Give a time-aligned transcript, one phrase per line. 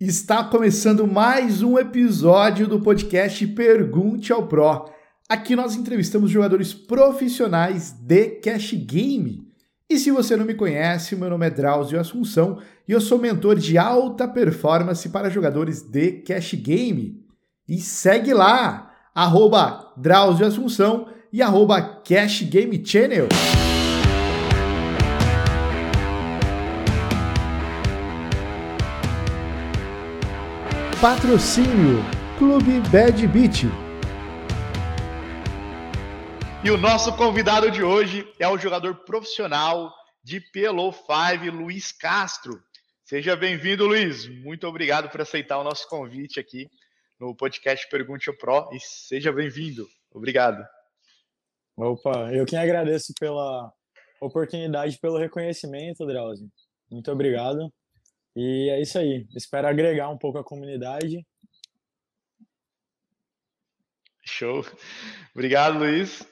[0.00, 4.88] Está começando mais um episódio do podcast Pergunte ao Pro.
[5.28, 9.42] Aqui nós entrevistamos jogadores profissionais de cash game.
[9.90, 13.56] E se você não me conhece, meu nome é Drauzio Assunção e eu sou mentor
[13.56, 17.20] de alta performance para jogadores de cash game.
[17.68, 23.26] E segue lá, arroba Drauzio Assunção e arroba Cash Game Channel.
[31.00, 32.02] Patrocínio
[32.38, 33.62] Clube Bad Beat.
[36.64, 42.60] E o nosso convidado de hoje é o jogador profissional de PLO 5, Luiz Castro.
[43.04, 44.26] Seja bem-vindo, Luiz.
[44.42, 46.68] Muito obrigado por aceitar o nosso convite aqui
[47.20, 49.86] no podcast Pergunte ao Pro e seja bem-vindo.
[50.12, 50.66] Obrigado.
[51.76, 53.72] Opa, eu quem agradeço pela
[54.20, 56.48] oportunidade, pelo reconhecimento, Drauzio.
[56.90, 57.72] Muito obrigado.
[58.40, 59.26] E é isso aí.
[59.34, 61.26] Espero agregar um pouco a comunidade.
[64.24, 64.64] Show.
[65.34, 66.24] Obrigado, Luiz.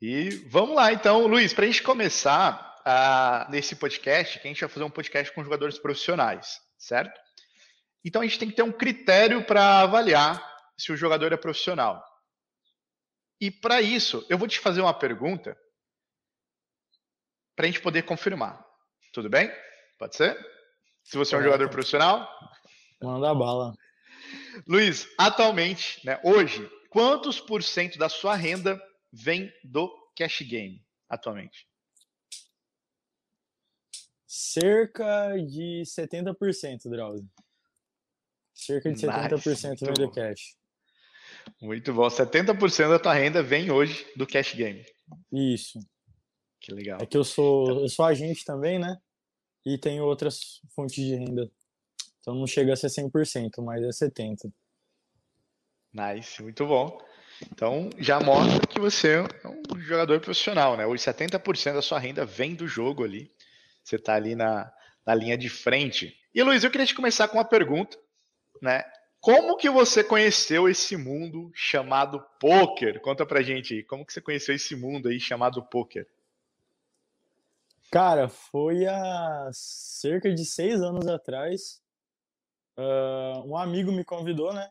[0.00, 4.60] E vamos lá, então, Luiz, para a gente começar uh, nesse podcast, que a gente
[4.62, 7.20] vai fazer um podcast com jogadores profissionais, certo?
[8.02, 10.42] Então a gente tem que ter um critério para avaliar
[10.78, 12.02] se o jogador é profissional.
[13.38, 15.54] E para isso, eu vou te fazer uma pergunta
[17.54, 18.64] para a gente poder confirmar.
[19.12, 19.52] Tudo bem?
[19.98, 20.51] Pode ser?
[21.02, 22.28] Se você é um jogador profissional?
[23.02, 23.74] Manda bala.
[24.66, 28.80] Luiz, atualmente, né, hoje, quantos por cento da sua renda
[29.12, 31.66] vem do cash game atualmente?
[34.26, 37.28] Cerca de 70%, Drauzio.
[38.54, 40.56] Cerca de 70% nice, vem do cash.
[41.60, 42.06] Muito bom.
[42.06, 44.84] 70% da tua renda vem hoje do cash game.
[45.32, 45.78] Isso.
[46.60, 46.98] Que legal.
[47.00, 48.96] É que eu sou, eu sou agente também, né?
[49.64, 51.50] E tem outras fontes de renda.
[52.20, 54.52] Então não chega a ser 100%, mas é 70%.
[55.92, 56.98] Nice, muito bom.
[57.50, 60.86] Então já mostra que você é um jogador profissional, né?
[60.86, 63.30] Hoje 70% da sua renda vem do jogo ali.
[63.82, 64.72] Você está ali na,
[65.04, 66.16] na linha de frente.
[66.34, 67.98] E Luiz, eu queria te começar com uma pergunta,
[68.60, 68.82] né?
[69.20, 73.00] Como que você conheceu esse mundo chamado poker?
[73.00, 76.06] Conta pra gente aí, como que você conheceu esse mundo aí chamado poker?
[77.92, 81.78] Cara, foi há cerca de seis anos atrás.
[82.78, 84.70] Uh, um amigo me convidou, né?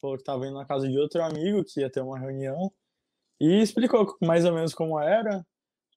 [0.00, 2.70] Falou que estava indo na casa de outro amigo, que ia ter uma reunião.
[3.40, 5.46] E explicou mais ou menos como era.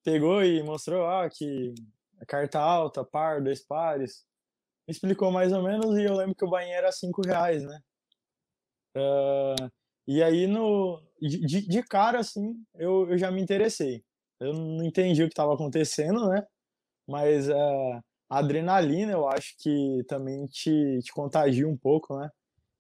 [0.06, 1.76] Pegou e mostrou ah, que
[2.22, 4.26] a carta alta, par, dois pares.
[4.88, 7.82] Explicou mais ou menos e eu lembro que o banheiro era cinco reais, né?
[8.96, 9.72] Uh,
[10.08, 14.07] e aí, no, de, de cara, assim, eu, eu já me interessei.
[14.40, 16.46] Eu não entendi o que estava acontecendo, né?
[17.08, 22.30] Mas uh, a adrenalina, eu acho que também te, te contagia um pouco, né?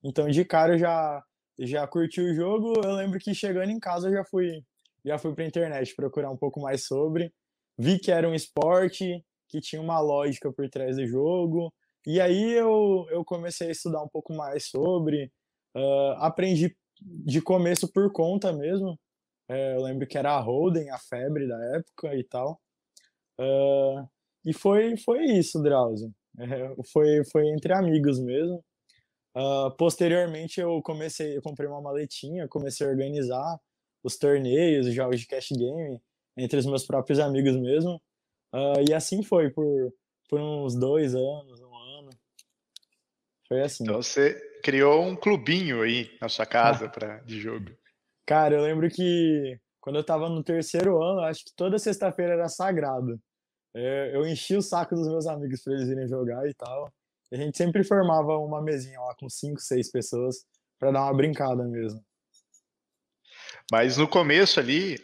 [0.03, 1.23] Então, de cara, eu já,
[1.59, 2.73] já curti o jogo.
[2.83, 4.63] Eu lembro que chegando em casa, eu já fui,
[5.03, 7.33] já fui para a internet procurar um pouco mais sobre.
[7.77, 11.73] Vi que era um esporte, que tinha uma lógica por trás do jogo.
[12.05, 15.31] E aí eu, eu comecei a estudar um pouco mais sobre.
[15.75, 18.99] Uh, aprendi de começo por conta mesmo.
[19.49, 22.61] É, eu lembro que era a Holden, a febre da época e tal.
[23.39, 24.07] Uh,
[24.43, 26.13] e foi, foi isso, Drauzio.
[26.39, 28.63] É, foi, foi entre amigos mesmo.
[29.35, 33.59] Uh, posteriormente eu comecei, eu comprei uma maletinha, comecei a organizar
[34.03, 36.01] os torneios, os jogos de cash game
[36.35, 38.01] entre os meus próprios amigos mesmo.
[38.53, 39.93] Uh, e assim foi por,
[40.29, 42.09] por uns dois anos, um ano.
[43.47, 43.83] Foi assim.
[43.83, 47.71] Então você criou um clubinho aí na sua casa pra, de jogo.
[48.27, 52.49] Cara, eu lembro que quando eu tava no terceiro ano, acho que toda sexta-feira era
[52.49, 53.17] sagrado.
[53.73, 56.91] É, eu enchi o saco dos meus amigos para eles irem jogar e tal.
[57.31, 60.45] E a gente sempre formava uma mesinha lá com cinco, seis pessoas
[60.77, 62.03] para dar uma brincada mesmo.
[63.71, 64.95] Mas no começo ali,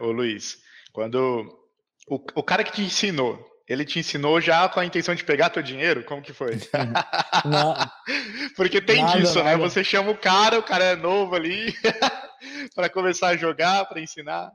[0.00, 0.58] uh, ô Luiz,
[0.92, 1.46] quando
[2.08, 3.38] o, o cara que te ensinou,
[3.68, 6.02] ele te ensinou já com a intenção de pegar teu dinheiro?
[6.04, 6.58] Como que foi?
[8.56, 9.44] Porque tem nada, disso, né?
[9.44, 9.58] nada.
[9.58, 9.62] né?
[9.62, 11.72] Você chama o cara, o cara é novo ali.
[12.74, 14.52] para começar a jogar, para ensinar?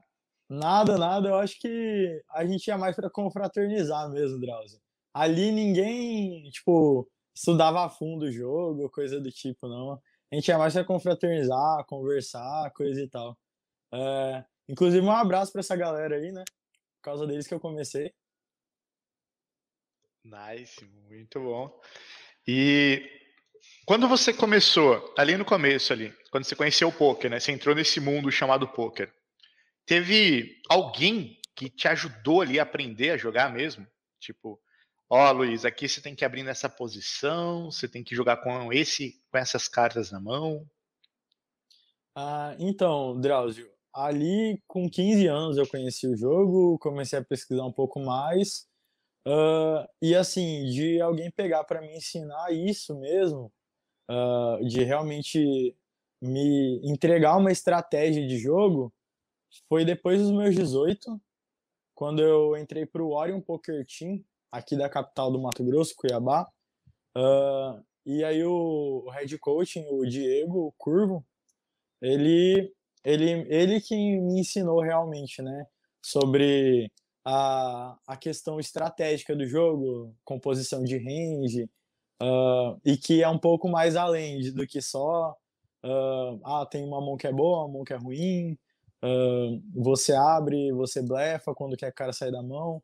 [0.49, 1.29] Nada, nada.
[1.29, 4.79] Eu acho que a gente ia mais para confraternizar mesmo, Drauzio.
[5.13, 9.93] Ali ninguém, tipo, estudava a fundo o jogo, coisa do tipo, não.
[10.31, 13.37] A gente ia mais para confraternizar, conversar, coisa e tal.
[13.93, 16.43] É, inclusive, um abraço para essa galera aí, né?
[16.97, 18.13] Por causa deles que eu comecei.
[20.23, 21.79] Nice, muito bom.
[22.45, 23.16] E
[23.87, 27.39] quando você começou, ali no começo ali, quando você conheceu o poker, né?
[27.39, 29.09] Você entrou nesse mundo chamado poker.
[29.85, 33.87] Teve alguém que te ajudou ali a aprender a jogar mesmo?
[34.19, 34.59] Tipo,
[35.09, 38.73] ó, oh, Luiz, aqui você tem que abrir nessa posição, você tem que jogar com
[38.73, 40.69] esse, com essas cartas na mão?
[42.13, 47.71] Ah, então, Drauzio, ali com 15 anos eu conheci o jogo, comecei a pesquisar um
[47.71, 48.67] pouco mais,
[49.25, 53.49] uh, e assim, de alguém pegar para me ensinar isso mesmo,
[54.09, 55.75] uh, de realmente
[56.21, 58.93] me entregar uma estratégia de jogo,
[59.69, 61.19] foi depois dos meus 18,
[61.95, 66.47] quando eu entrei para o Orion Poker Team, aqui da capital do Mato Grosso, Cuiabá.
[67.15, 71.25] Uh, e aí o, head coaching, o Diego Curvo,
[72.01, 72.71] ele,
[73.03, 75.65] ele, ele que me ensinou realmente, né,
[76.01, 76.91] sobre
[77.25, 81.69] a, a questão estratégica do jogo, composição de range,
[82.21, 85.35] uh, e que é um pouco mais além do que só,
[85.83, 88.57] uh, ah, tem uma mão que é boa, uma mão que é ruim,
[89.03, 92.81] uh, você abre, você blefa quando quer cara sair da mão,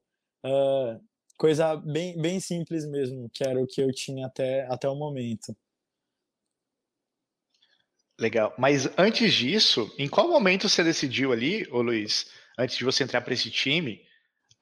[1.38, 5.56] coisa bem, bem simples mesmo, que era o que eu tinha até, até o momento.
[8.19, 8.53] Legal.
[8.57, 13.21] Mas antes disso, em qual momento você decidiu ali, ô Luiz, antes de você entrar
[13.21, 14.01] para esse time,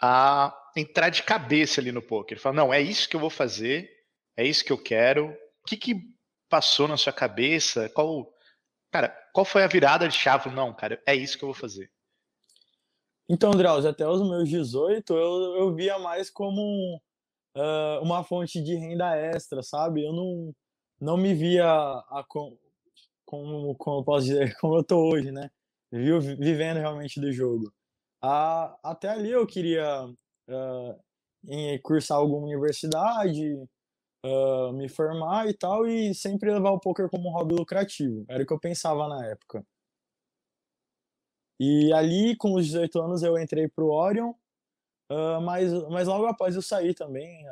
[0.01, 2.39] a entrar de cabeça ali no poker?
[2.39, 4.00] Falar, não, é isso que eu vou fazer,
[4.41, 5.29] é isso que eu quero.
[5.61, 5.95] O que, que
[6.49, 7.87] passou na sua cabeça?
[7.89, 8.33] Qual,
[8.91, 10.49] cara, qual foi a virada de chave?
[10.49, 11.91] Não, cara, é isso que eu vou fazer.
[13.29, 16.99] Então, Drauzio, até os meus 18, eu, eu via mais como
[17.55, 20.03] uh, uma fonte de renda extra, sabe?
[20.03, 20.55] Eu não,
[20.99, 25.49] não me via a, como, como eu posso dizer, como eu tô hoje, né?
[25.91, 27.71] Viu, vivendo realmente do jogo.
[28.21, 33.55] A, até ali eu queria uh, cursar alguma universidade,
[34.25, 38.25] uh, me formar e tal, e sempre levar o poker como um hobby lucrativo.
[38.29, 39.65] Era o que eu pensava na época.
[41.59, 44.31] E ali, com os 18 anos, eu entrei pro Orion,
[45.11, 47.45] uh, mas, mas logo após eu saí também,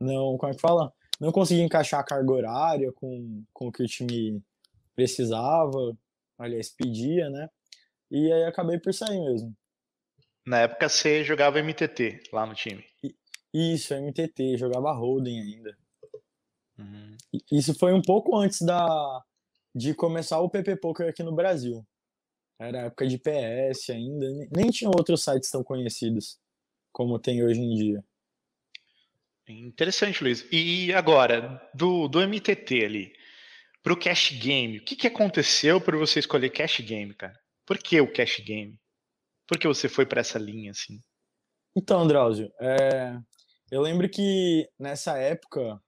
[0.00, 0.92] não, como é que fala?
[1.20, 4.42] Não consegui encaixar a carga horária com, com o que o time
[4.94, 5.96] precisava,
[6.38, 7.48] aliás, pedia, né?
[8.10, 9.54] E aí acabei por sair mesmo.
[10.46, 12.84] Na época você jogava MTT lá no time?
[13.56, 15.78] Isso, MTT, jogava Holden ainda.
[16.78, 17.16] Uhum.
[17.50, 19.24] Isso foi um pouco antes da
[19.74, 21.86] de começar o PP Poker aqui no Brasil.
[22.58, 26.38] Era época de PS ainda, nem tinha outros sites tão conhecidos
[26.92, 28.04] como tem hoje em dia.
[29.48, 30.46] Interessante, Luiz.
[30.52, 33.12] E agora, do, do MTT ali,
[33.82, 37.38] para o cash game, o que, que aconteceu para você escolher cash game, cara?
[37.64, 38.78] Por que o cash game?
[39.46, 41.00] Por que você foi para essa linha assim?
[41.76, 43.18] Então, Drauzio, é,
[43.70, 45.80] eu lembro que nessa época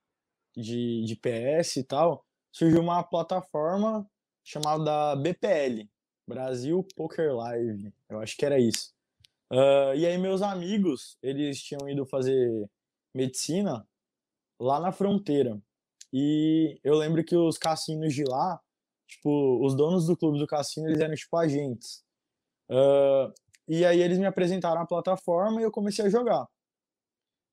[0.56, 4.08] de, de PS e tal, surgiu uma plataforma
[4.42, 5.88] chamada BPL,
[6.26, 8.92] Brasil Poker Live, eu acho que era isso.
[9.50, 12.68] Uh, e aí meus amigos, eles tinham ido fazer
[13.14, 13.86] medicina
[14.60, 15.60] lá na fronteira.
[16.12, 18.60] E eu lembro que os cassinos de lá,
[19.06, 22.02] tipo, os donos do clube do cassino, eles eram tipo agentes.
[22.70, 23.32] Uh,
[23.66, 26.46] e aí eles me apresentaram a plataforma e eu comecei a jogar.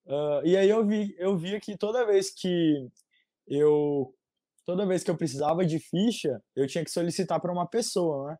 [0.06, 2.88] Uh, e aí eu vi, eu via que toda vez que
[3.48, 4.13] eu
[4.66, 8.38] toda vez que eu precisava de ficha, eu tinha que solicitar para uma pessoa, né?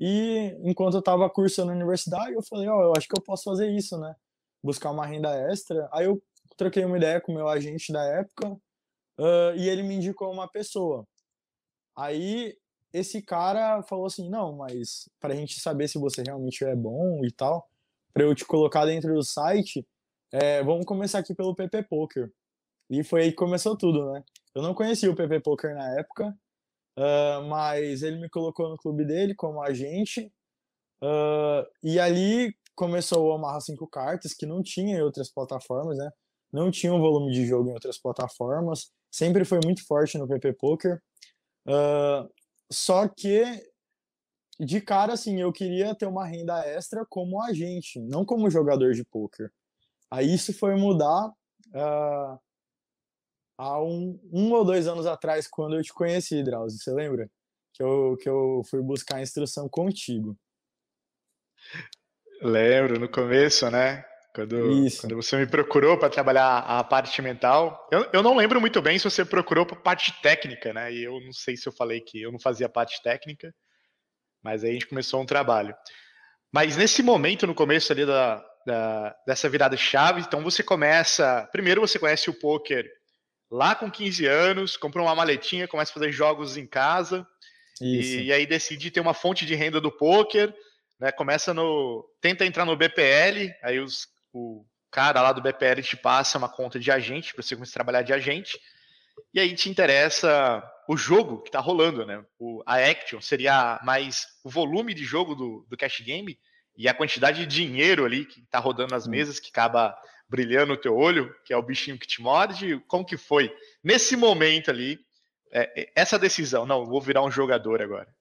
[0.00, 3.22] E enquanto eu estava cursando na universidade, eu falei, ó, oh, eu acho que eu
[3.22, 4.14] posso fazer isso, né?
[4.62, 5.88] Buscar uma renda extra.
[5.92, 6.22] Aí eu
[6.56, 10.48] troquei uma ideia com o meu agente da época, uh, e ele me indicou uma
[10.48, 11.04] pessoa.
[11.96, 12.56] Aí
[12.92, 17.24] esse cara falou assim: não, mas para a gente saber se você realmente é bom
[17.24, 17.68] e tal,
[18.12, 19.86] para eu te colocar dentro do site,
[20.32, 22.32] é, vamos começar aqui pelo PP Poker.
[22.90, 24.24] E foi aí que começou tudo, né?
[24.54, 26.36] Eu não conhecia o PP Poker na época,
[26.98, 30.32] uh, mas ele me colocou no clube dele como agente.
[31.02, 36.10] Uh, e ali começou o Amarra 5 Cartas, que não tinha em outras plataformas, né?
[36.52, 40.54] Não tinha um volume de jogo em outras plataformas sempre foi muito forte no PP
[40.54, 41.00] Poker.
[41.66, 42.28] Uh,
[42.70, 43.44] só que,
[44.60, 49.04] de cara, assim, eu queria ter uma renda extra como agente, não como jogador de
[49.04, 49.50] poker.
[50.10, 52.40] Aí isso foi mudar uh,
[53.58, 57.30] há um, um ou dois anos atrás, quando eu te conheci, Drauzio, você lembra?
[57.74, 60.36] Que eu, que eu fui buscar instrução contigo.
[62.40, 64.04] Lembro, no começo, né?
[64.34, 64.56] Quando,
[65.00, 68.96] quando você me procurou para trabalhar a parte mental, eu, eu não lembro muito bem
[68.96, 70.92] se você procurou para parte técnica, né?
[70.92, 73.52] E eu não sei se eu falei que eu não fazia parte técnica,
[74.42, 75.74] mas aí a gente começou um trabalho.
[76.52, 81.48] Mas nesse momento, no começo ali da, da dessa virada chave, então você começa.
[81.50, 82.86] Primeiro você conhece o poker
[83.50, 87.26] lá com 15 anos, compra uma maletinha, começa a fazer jogos em casa.
[87.80, 90.54] E, e, aí decide ter uma fonte de renda do poker,
[91.00, 91.10] né?
[91.12, 92.04] Começa no.
[92.20, 96.78] Tenta entrar no BPL, aí os, o cara lá do BPL te passa uma conta
[96.78, 98.58] de agente para você começar a trabalhar de agente.
[99.32, 102.22] E aí te interessa o jogo que está rolando, né?
[102.38, 106.38] O, a action seria mais o volume de jogo do, do cash game
[106.78, 110.76] e a quantidade de dinheiro ali que está rodando nas mesas que acaba brilhando o
[110.76, 112.78] teu olho, que é o bichinho que te morde.
[112.86, 114.96] Como que foi nesse momento ali
[115.50, 116.64] é, é essa decisão?
[116.64, 118.14] Não, vou virar um jogador agora.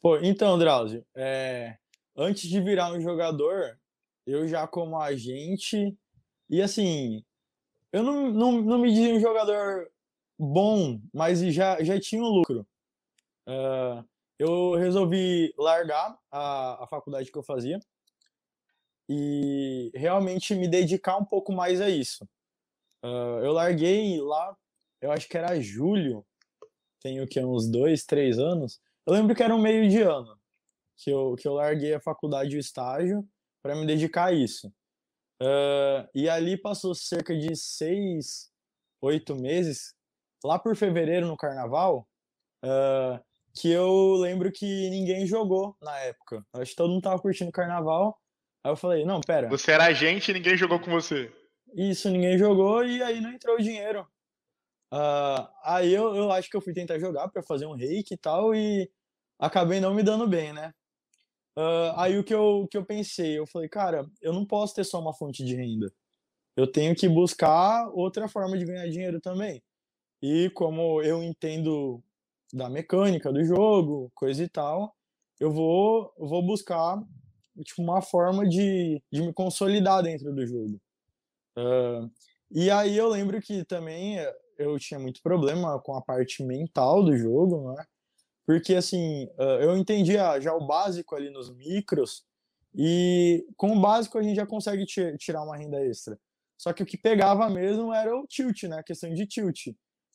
[0.00, 1.76] Pô, então, Drauzio, é,
[2.16, 3.76] antes de virar um jogador,
[4.24, 5.94] eu já como agente,
[6.48, 7.24] e assim,
[7.92, 9.90] eu não, não, não me dizia um jogador
[10.38, 12.66] bom, mas já, já tinha um lucro.
[13.46, 14.08] Uh,
[14.40, 17.78] eu resolvi largar a, a faculdade que eu fazia
[19.06, 22.24] e realmente me dedicar um pouco mais a isso.
[23.04, 24.56] Uh, eu larguei lá,
[25.02, 26.24] eu acho que era julho,
[27.02, 28.80] tenho que uns dois, três anos.
[29.06, 30.40] Eu lembro que era um meio de ano
[30.96, 33.28] que eu, que eu larguei a faculdade e o estágio
[33.62, 34.68] para me dedicar a isso.
[35.42, 38.50] Uh, e ali passou cerca de seis,
[39.02, 39.94] oito meses,
[40.42, 42.08] lá por fevereiro no carnaval,
[42.64, 43.22] uh,
[43.54, 46.44] que eu lembro que ninguém jogou na época.
[46.52, 48.18] Acho que todo mundo tava curtindo o carnaval.
[48.62, 49.48] Aí eu falei, não, pera.
[49.48, 51.32] Você era agente e ninguém jogou com você.
[51.74, 54.06] Isso, ninguém jogou e aí não entrou o dinheiro.
[54.92, 58.18] Uh, aí eu, eu acho que eu fui tentar jogar para fazer um reiki e
[58.18, 58.90] tal e
[59.38, 60.72] acabei não me dando bem, né?
[61.56, 64.84] Uh, aí o que eu, que eu pensei, eu falei, cara, eu não posso ter
[64.84, 65.92] só uma fonte de renda.
[66.56, 69.62] Eu tenho que buscar outra forma de ganhar dinheiro também.
[70.22, 72.02] E como eu entendo
[72.52, 74.94] da mecânica do jogo, coisa e tal,
[75.38, 77.02] eu vou, vou buscar
[77.64, 80.80] tipo, uma forma de, de me consolidar dentro do jogo.
[81.56, 82.10] Uh,
[82.50, 84.16] e aí eu lembro que também
[84.58, 87.84] eu tinha muito problema com a parte mental do jogo, né?
[88.46, 89.28] porque assim,
[89.60, 92.24] eu entendia já o básico ali nos micros,
[92.74, 96.18] e com o básico a gente já consegue tirar uma renda extra.
[96.58, 98.78] Só que o que pegava mesmo era o tilt, né?
[98.78, 99.68] A questão de tilt.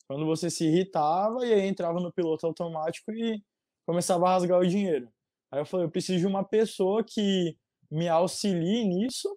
[0.08, 3.42] Quando você se irritava e aí entrava no piloto automático e
[3.84, 5.08] começava a rasgar o dinheiro.
[5.50, 7.56] Aí eu falei, eu preciso de uma pessoa que
[7.90, 9.36] me auxilie nisso,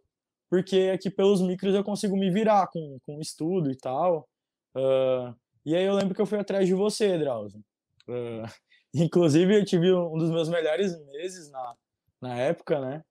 [0.49, 4.27] porque aqui pelos micros eu consigo me virar com, com estudo e tal.
[4.75, 5.35] Uh,
[5.65, 7.63] e aí eu lembro que eu fui atrás de você, Drauzio.
[8.07, 8.47] Uh,
[8.93, 11.75] Inclusive, eu tive um dos meus melhores meses na,
[12.21, 13.03] na época, né?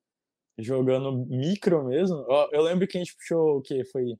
[0.59, 2.27] Jogando micro mesmo.
[2.51, 3.85] Eu lembro que a gente puxou o quê?
[3.85, 4.17] Foi.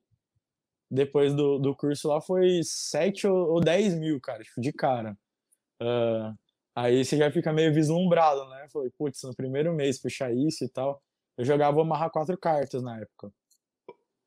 [0.89, 5.15] Depois do, do curso lá foi 7 ou 10 mil, cara, tipo, de cara.
[5.81, 6.35] Uh,
[6.75, 8.67] aí você já fica meio vislumbrado, né?
[8.73, 11.01] Falei, putz, no primeiro mês puxar isso e tal.
[11.37, 13.31] Eu jogava amarrar quatro cartas na época.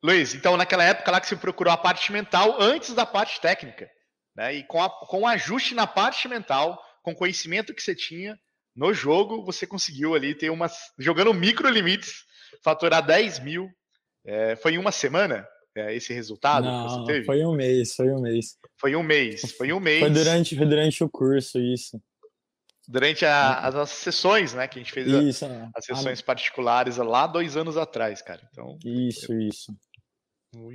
[0.05, 3.89] Luiz, então naquela época lá que você procurou a parte mental antes da parte técnica,
[4.35, 4.55] né?
[4.55, 8.39] E com, a, com o ajuste na parte mental, com o conhecimento que você tinha
[8.75, 10.77] no jogo, você conseguiu ali ter umas.
[10.99, 12.25] Jogando micro limites,
[12.65, 13.69] faturar 10 mil.
[14.25, 17.25] É, foi em uma semana é, esse resultado Não, que você teve?
[17.25, 18.59] Foi um mês, foi um mês.
[18.79, 20.01] Foi um mês, foi um mês.
[20.01, 22.01] Foi durante, foi durante o curso, isso.
[22.87, 24.69] Durante a, as nossas sessões, né?
[24.69, 25.69] Que a gente fez isso, a, é.
[25.75, 26.25] as sessões a...
[26.25, 28.41] particulares lá dois anos atrás, cara.
[28.53, 29.41] Então, isso, eu...
[29.41, 29.73] isso.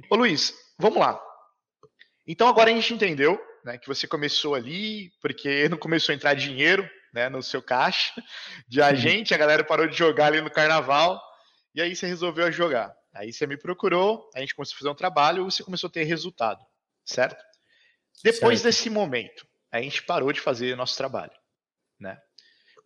[0.10, 1.22] Ô Luiz, vamos lá.
[2.26, 6.34] Então agora a gente entendeu né, que você começou ali porque não começou a entrar
[6.34, 8.12] dinheiro né, no seu caixa
[8.68, 11.22] de agente, a galera parou de jogar ali no carnaval,
[11.76, 12.94] e aí você resolveu jogar.
[13.18, 16.04] Aí você me procurou, a gente começou a fazer um trabalho, você começou a ter
[16.04, 16.64] resultado,
[17.04, 17.44] certo?
[18.24, 18.66] Depois certo.
[18.66, 21.34] desse momento, a gente parou de fazer nosso trabalho,
[22.00, 22.20] né?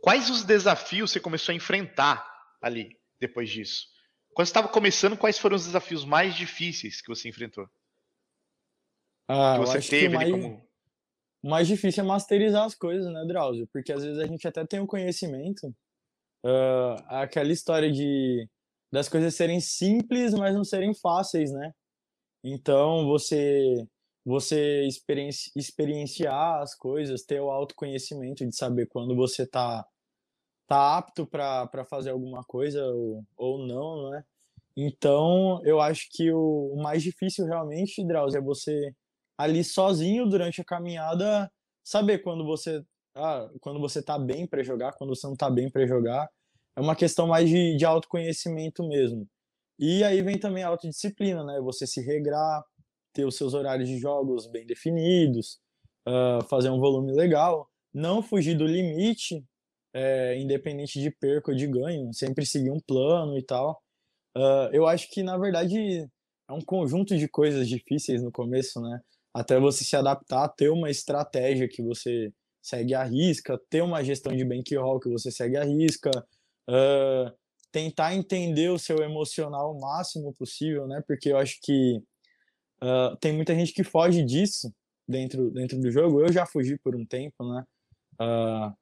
[0.01, 2.25] Quais os desafios você começou a enfrentar
[2.61, 3.87] ali depois disso?
[4.33, 7.69] Quando você estava começando, quais foram os desafios mais difíceis que você enfrentou?
[9.27, 10.31] Ah, que você teve que mais...
[10.31, 10.71] como
[11.43, 13.67] o mais difícil é masterizar as coisas, né, Drauzio?
[13.67, 15.67] Porque às vezes a gente até tem o um conhecimento,
[16.45, 18.47] uh, aquela história de
[18.91, 21.73] das coisas serem simples, mas não serem fáceis, né?
[22.43, 23.85] Então, você
[24.23, 29.85] você experienci, experienciar as coisas, ter o autoconhecimento de saber quando você tá
[30.67, 34.23] tá apto para fazer alguma coisa ou, ou não, né?
[34.75, 38.93] Então, eu acho que o, o mais difícil realmente, Drauzio, é você
[39.37, 41.51] ali sozinho durante a caminhada,
[41.83, 42.83] saber quando você
[43.15, 46.29] ah, quando você tá bem para jogar, quando você não tá bem para jogar.
[46.75, 49.27] É uma questão mais de, de autoconhecimento mesmo.
[49.79, 51.59] E aí vem também a autodisciplina, né?
[51.61, 52.63] Você se regrar,
[53.13, 55.59] ter os seus horários de jogos bem definidos,
[56.07, 59.43] uh, fazer um volume legal, não fugir do limite,
[59.93, 63.81] é, independente de perca ou de ganho, sempre seguir um plano e tal.
[64.37, 66.07] Uh, eu acho que, na verdade,
[66.49, 69.01] é um conjunto de coisas difíceis no começo, né?
[69.33, 74.35] até você se adaptar, ter uma estratégia que você segue a risca, ter uma gestão
[74.35, 76.11] de bankroll que você segue a risca,
[76.69, 77.31] uh,
[77.71, 81.01] tentar entender o seu emocional o máximo possível, né?
[81.07, 82.01] Porque eu acho que
[82.83, 84.73] uh, tem muita gente que foge disso
[85.07, 86.21] dentro, dentro do jogo.
[86.21, 87.65] Eu já fugi por um tempo, né?
[88.19, 88.75] Uh,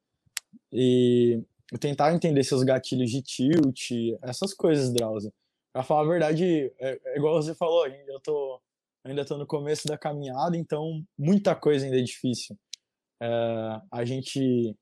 [0.72, 1.42] e
[1.78, 3.90] tentar entender seus gatilhos de tilt,
[4.22, 5.32] essas coisas, Drauzio.
[5.72, 8.60] Pra falar a verdade, é, é igual você falou, eu tô,
[9.04, 12.56] ainda tô no começo da caminhada, então muita coisa ainda é difícil.
[13.22, 14.76] Uh, a gente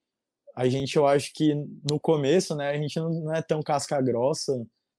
[0.59, 1.55] a gente eu acho que
[1.89, 4.53] no começo né a gente não, não, é tão casca grossa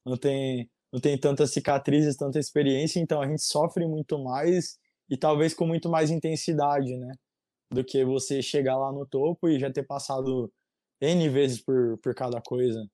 [0.05, 4.77] não tem não tem tantas cicatrizes tanta experiência então a gente sofre muito mais
[5.09, 7.13] e talvez com muito mais intensidade né
[7.71, 10.51] do que você chegar lá no topo e já ter passado
[11.01, 12.85] n vezes por, por cada coisa.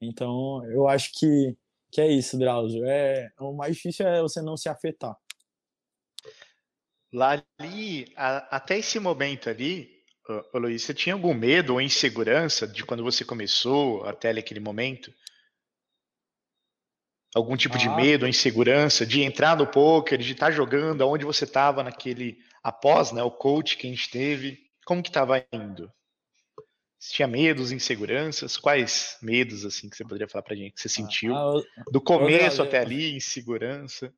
[0.00, 1.56] Então eu acho que
[1.92, 2.84] que é isso Drauzio.
[2.84, 5.16] É o mais difícil é você não se afetar.
[7.12, 9.95] Lá ali, a, até esse momento ali,
[10.52, 15.12] ô, Luiz, você tinha algum medo ou insegurança de quando você começou até aquele momento?
[17.34, 17.78] Algum tipo ah.
[17.78, 22.38] de medo ou insegurança de entrar no poker, de estar jogando, aonde você estava naquele
[22.62, 25.92] após, né, o coach que a gente teve, como que estava indo?
[26.98, 28.56] Você tinha medos, inseguranças?
[28.56, 31.36] Quais medos assim que você poderia falar pra gente que você ah, sentiu?
[31.36, 34.12] Ah, do começo até ali, insegurança?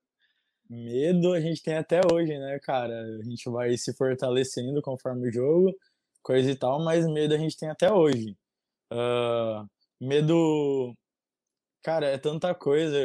[0.71, 2.95] Medo a gente tem até hoje, né, cara?
[3.21, 5.75] A gente vai se fortalecendo conforme o jogo,
[6.29, 8.37] coisa e tal, mas medo a gente tem até hoje.
[8.93, 9.67] Uh,
[9.99, 10.95] medo.
[11.83, 12.99] Cara, é tanta coisa.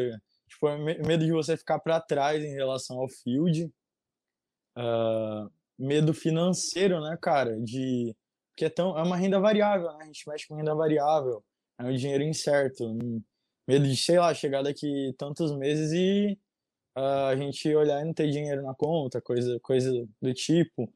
[0.49, 3.71] Tipo, é medo de você ficar para trás em relação ao field.
[4.77, 5.49] Uh,
[5.79, 7.57] medo financeiro, né, cara?
[7.61, 8.13] De.
[8.51, 10.03] Porque é, tão, é uma renda variável, né?
[10.03, 11.41] A gente mexe com renda variável.
[11.79, 12.83] É um dinheiro incerto.
[13.65, 16.37] Medo de, sei lá, chegar daqui tantos meses e
[16.97, 19.89] uh, a gente olhar e não ter dinheiro na conta, coisa, coisa
[20.21, 20.91] do tipo.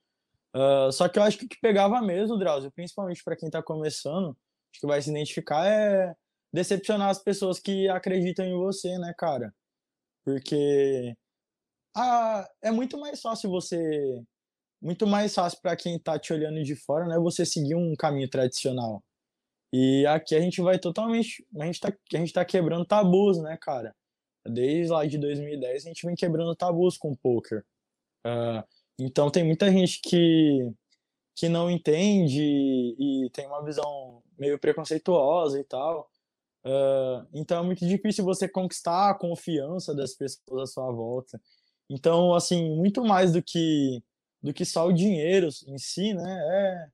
[0.55, 3.61] Uh, só que eu acho que o que pegava mesmo, Drauzio, principalmente para quem está
[3.61, 4.29] começando,
[4.71, 6.15] acho que vai se identificar, é
[6.53, 9.53] decepcionar as pessoas que acreditam em você, né, cara?
[10.25, 11.15] Porque
[11.95, 13.77] ah, é muito mais fácil você.
[14.81, 17.17] Muito mais fácil para quem está te olhando de fora, né?
[17.19, 19.03] Você seguir um caminho tradicional.
[19.73, 21.45] E aqui a gente vai totalmente.
[21.59, 23.95] A gente tá, a gente tá quebrando tabus, né, cara?
[24.45, 27.65] Desde lá de 2010 a gente vem quebrando tabus com o poker.
[28.25, 28.63] Uh,
[28.99, 30.71] então tem muita gente que,
[31.35, 36.09] que não entende e tem uma visão meio preconceituosa e tal.
[36.65, 41.39] Uh, então é muito difícil você conquistar a confiança das pessoas à sua volta.
[41.89, 44.03] Então, assim, muito mais do que
[44.41, 46.89] do que só o dinheiro em si, né?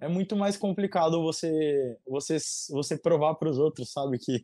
[0.00, 2.38] É, é muito mais complicado você você
[2.70, 4.40] você provar para os outros, sabe, que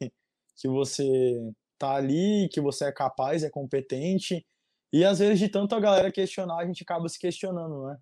[0.56, 4.46] que você tá ali, que você é capaz, é competente.
[4.94, 7.98] E às vezes, de tanto a galera questionar, a gente acaba se questionando, né?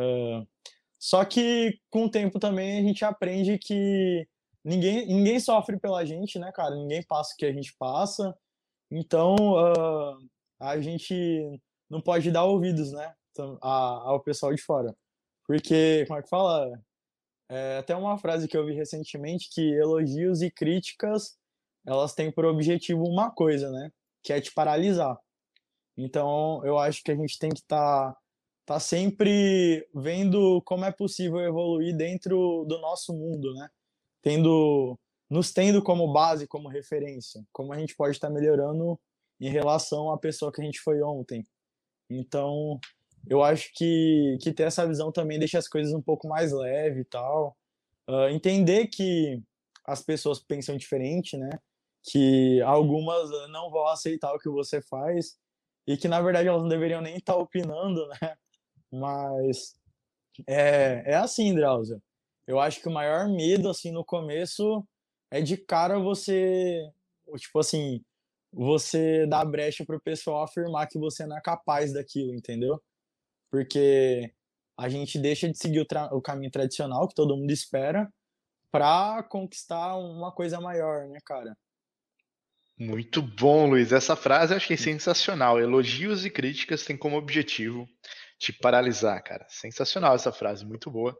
[0.00, 0.48] Uh,
[0.98, 4.26] só que com o tempo também a gente aprende que
[4.64, 6.74] ninguém, ninguém sofre pela gente, né, cara?
[6.74, 8.36] Ninguém passa o que a gente passa.
[8.90, 10.18] Então, uh,
[10.58, 11.14] a gente
[11.88, 13.14] não pode dar ouvidos, né,
[13.60, 14.96] ao pessoal de fora.
[15.46, 16.82] Porque, como é que fala?
[17.48, 21.38] É até uma frase que eu vi recentemente que elogios e críticas
[21.86, 23.92] elas têm por objetivo uma coisa, né?
[24.24, 25.16] Que é te paralisar.
[25.96, 28.18] Então, eu acho que a gente tem que estar tá,
[28.66, 33.68] tá sempre vendo como é possível evoluir dentro do nosso mundo, né?
[34.22, 34.98] Tendo,
[35.30, 37.42] nos tendo como base, como referência.
[37.52, 38.98] Como a gente pode estar tá melhorando
[39.40, 41.44] em relação à pessoa que a gente foi ontem.
[42.10, 42.78] Então,
[43.28, 47.00] eu acho que, que ter essa visão também deixa as coisas um pouco mais leve
[47.00, 47.56] e tal.
[48.08, 49.42] Uh, entender que
[49.84, 51.50] as pessoas pensam diferente, né?
[52.08, 55.36] que algumas não vão aceitar o que você faz
[55.86, 58.36] e que na verdade elas não deveriam nem estar opinando, né?
[58.90, 59.78] Mas
[60.46, 62.02] é, é assim, Drauzio.
[62.46, 64.86] Eu acho que o maior medo assim no começo
[65.30, 66.80] é de cara você,
[67.36, 68.04] tipo assim,
[68.52, 72.82] você dar brecha pro pessoal afirmar que você não é capaz daquilo, entendeu?
[73.50, 74.32] Porque
[74.78, 78.12] a gente deixa de seguir o, o caminho tradicional que todo mundo espera
[78.70, 81.56] para conquistar uma coisa maior, né, cara?
[82.78, 83.92] Muito bom, Luiz.
[83.92, 85.58] Essa frase eu achei sensacional.
[85.58, 87.88] Elogios e críticas têm como objetivo
[88.38, 89.46] te paralisar, cara.
[89.48, 91.16] Sensacional essa frase, muito boa.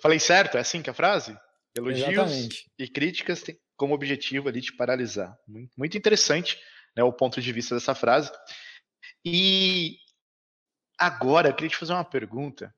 [0.00, 0.56] Falei certo?
[0.56, 1.36] É assim que é a frase?
[1.76, 2.70] Elogios Exatamente.
[2.78, 5.36] e críticas têm como objetivo ali te paralisar.
[5.76, 6.58] Muito interessante
[6.96, 8.32] né, o ponto de vista dessa frase.
[9.24, 9.98] E
[10.98, 12.74] agora eu queria te fazer uma pergunta.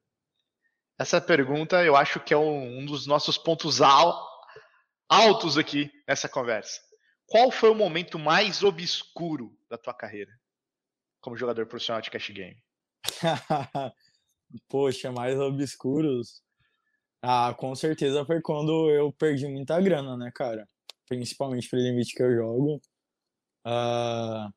[0.98, 3.80] Essa pergunta eu acho que é um, dos nossos pontos
[5.08, 6.87] altos aqui nessa conversa.
[7.28, 10.32] Qual foi o momento mais obscuro da tua carreira
[11.20, 12.60] como jogador profissional de cash game?
[14.68, 16.42] Poxa, mais obscuros.
[17.22, 20.66] Ah, com certeza foi quando eu perdi muita grana, né, cara?
[21.08, 22.80] principalmente pelo limite que eu jogo.
[23.66, 24.52] Uh,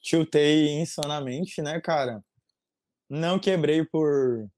[0.00, 2.24] tiltei insanamente, né, cara?
[3.10, 4.48] Não quebrei por,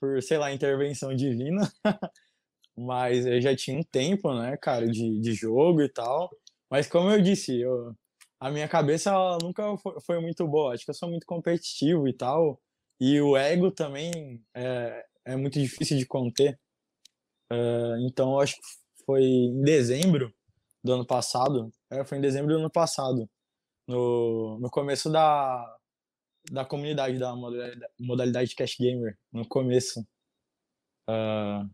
[0.00, 1.70] por sei lá, intervenção divina,
[2.76, 6.30] mas eu já tinha um tempo, né, cara, de, de jogo e tal.
[6.74, 7.94] Mas como eu disse, eu,
[8.40, 10.74] a minha cabeça nunca foi, foi, muito boa.
[10.74, 12.60] Acho que eu sou muito competitivo e tal.
[13.00, 16.58] E o ego também é, é muito difícil de conter.
[17.52, 18.62] Uh, então, acho que
[19.06, 20.34] foi em dezembro
[20.82, 21.70] do ano passado.
[21.92, 23.30] É, foi em dezembro do ano passado.
[23.86, 25.78] No, no começo da,
[26.50, 29.16] da comunidade da modalidade, modalidade Cash Gamer.
[29.32, 30.00] No começo.
[31.08, 31.70] Uh,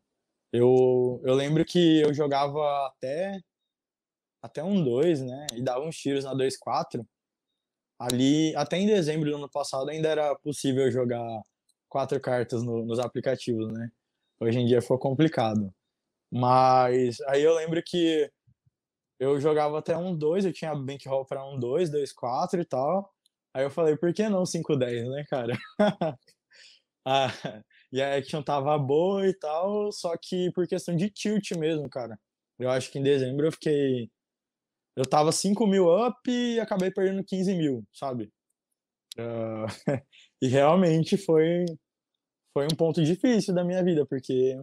[0.53, 3.41] eu, eu lembro que eu jogava até
[4.43, 5.47] até um 2, né?
[5.55, 7.07] E dava uns tiros na 2-4.
[7.99, 11.43] Ali, até em dezembro do ano passado, ainda era possível jogar
[11.89, 13.91] quatro cartas no, nos aplicativos, né?
[14.41, 15.73] Hoje em dia foi complicado.
[16.33, 18.31] Mas aí eu lembro que
[19.19, 23.13] eu jogava até um 2, eu tinha bankroll para um 2, 2, 4 e tal.
[23.55, 25.59] Aí eu falei, por que não 5, 10, né, cara?
[27.07, 27.29] ah,
[27.93, 32.19] e a action tava boa e tal, só que por questão de tilt mesmo, cara.
[32.59, 34.11] Eu acho que em dezembro eu fiquei
[34.97, 38.31] eu tava 5 mil up e acabei perdendo 15 mil, sabe?
[39.19, 39.67] Uh,
[40.43, 41.65] e realmente foi,
[42.53, 44.57] foi um ponto difícil da minha vida, porque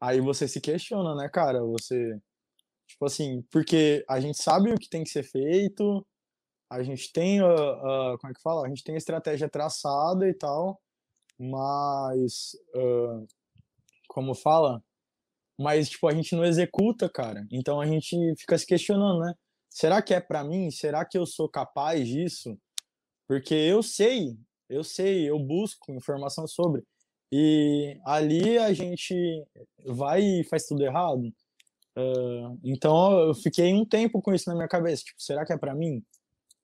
[0.00, 1.60] aí você se questiona, né, cara?
[1.64, 2.18] Você,
[2.88, 6.06] tipo assim, porque a gente sabe o que tem que ser feito,
[6.70, 8.66] a gente tem, uh, uh, como é que fala?
[8.66, 10.80] A gente tem a estratégia traçada e tal,
[11.38, 12.52] mas,
[14.08, 14.82] como fala?
[15.58, 17.46] Mas, tipo, a gente não executa, cara.
[17.50, 19.34] Então a gente fica se questionando, né?
[19.74, 20.70] Será que é para mim?
[20.70, 22.56] Será que eu sou capaz disso?
[23.26, 26.84] Porque eu sei, eu sei, eu busco informação sobre.
[27.32, 29.14] E ali a gente
[29.84, 31.26] vai e faz tudo errado.
[31.96, 35.02] Uh, então eu fiquei um tempo com isso na minha cabeça.
[35.02, 36.04] Tipo, será que é para mim?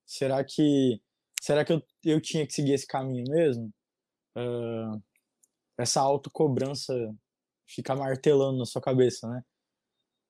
[0.07, 1.01] Será que
[1.43, 3.73] será que eu, eu tinha que seguir esse caminho mesmo?
[4.37, 5.03] Uh,
[5.77, 6.95] essa autocobrança
[7.67, 9.43] fica martelando na sua cabeça, né?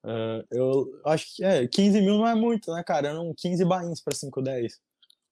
[0.04, 3.08] Uh, eu acho que é, 15 mil não é muito, né, cara?
[3.08, 4.80] Eram 15 bains para 5, 10.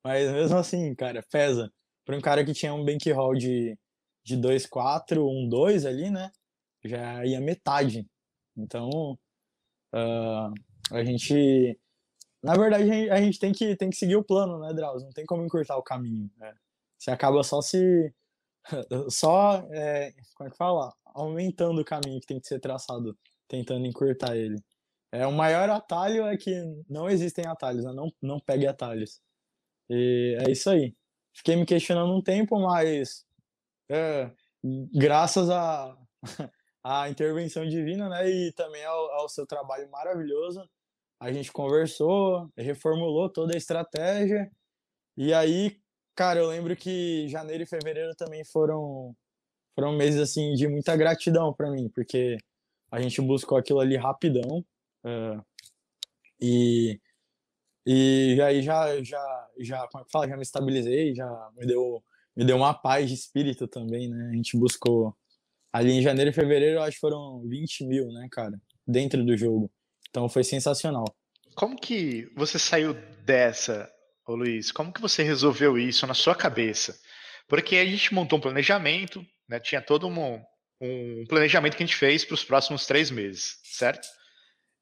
[0.04, 1.72] Mas mesmo assim, cara, pesa.
[2.04, 3.78] Para um cara que tinha um bankroll de,
[4.24, 6.31] de 2, 4, 1, 2 ali, né?
[6.85, 8.07] Já ia metade.
[8.57, 9.18] Então,
[9.94, 10.52] uh,
[10.92, 11.78] a gente.
[12.42, 15.07] Na verdade, a gente tem que, tem que seguir o plano, né, Drauzio?
[15.07, 16.31] Não tem como encurtar o caminho.
[16.37, 16.54] Né?
[16.98, 18.12] Você acaba só se.
[19.11, 19.66] Só.
[19.70, 20.94] É, como é que fala?
[21.07, 23.16] Aumentando o caminho que tem que ser traçado
[23.48, 24.56] tentando encurtar ele.
[25.12, 26.52] É, o maior atalho é que
[26.88, 27.92] não existem atalhos, né?
[27.92, 29.20] não, não pegue atalhos.
[29.90, 30.94] E é isso aí.
[31.34, 33.24] Fiquei me questionando um tempo, mas
[33.90, 34.30] é,
[34.92, 35.96] graças à
[36.84, 40.68] a, a intervenção divina, né, e também ao, ao, seu trabalho maravilhoso,
[41.20, 44.50] a gente conversou, reformulou toda a estratégia.
[45.16, 45.80] E aí,
[46.14, 49.14] cara, eu lembro que janeiro e fevereiro também foram
[49.74, 52.37] foram meses assim de muita gratidão para mim, porque
[52.90, 54.64] a gente buscou aquilo ali rapidão.
[55.05, 55.42] Uh,
[56.40, 57.01] e,
[57.87, 60.29] e aí já, já, já, como é que fala?
[60.29, 62.03] Já me estabilizei, já me deu,
[62.37, 64.31] me deu uma paz de espírito também, né?
[64.31, 65.16] A gente buscou
[65.72, 68.61] ali em janeiro e fevereiro, eu acho que foram 20 mil, né, cara?
[68.87, 69.70] Dentro do jogo.
[70.09, 71.05] Então foi sensacional.
[71.55, 73.90] Como que você saiu dessa,
[74.27, 74.72] ô Luiz?
[74.72, 76.98] Como que você resolveu isso na sua cabeça?
[77.48, 79.59] Porque a gente montou um planejamento, né?
[79.59, 80.42] Tinha todo um,
[80.80, 84.06] um planejamento que a gente fez para os próximos três meses, certo?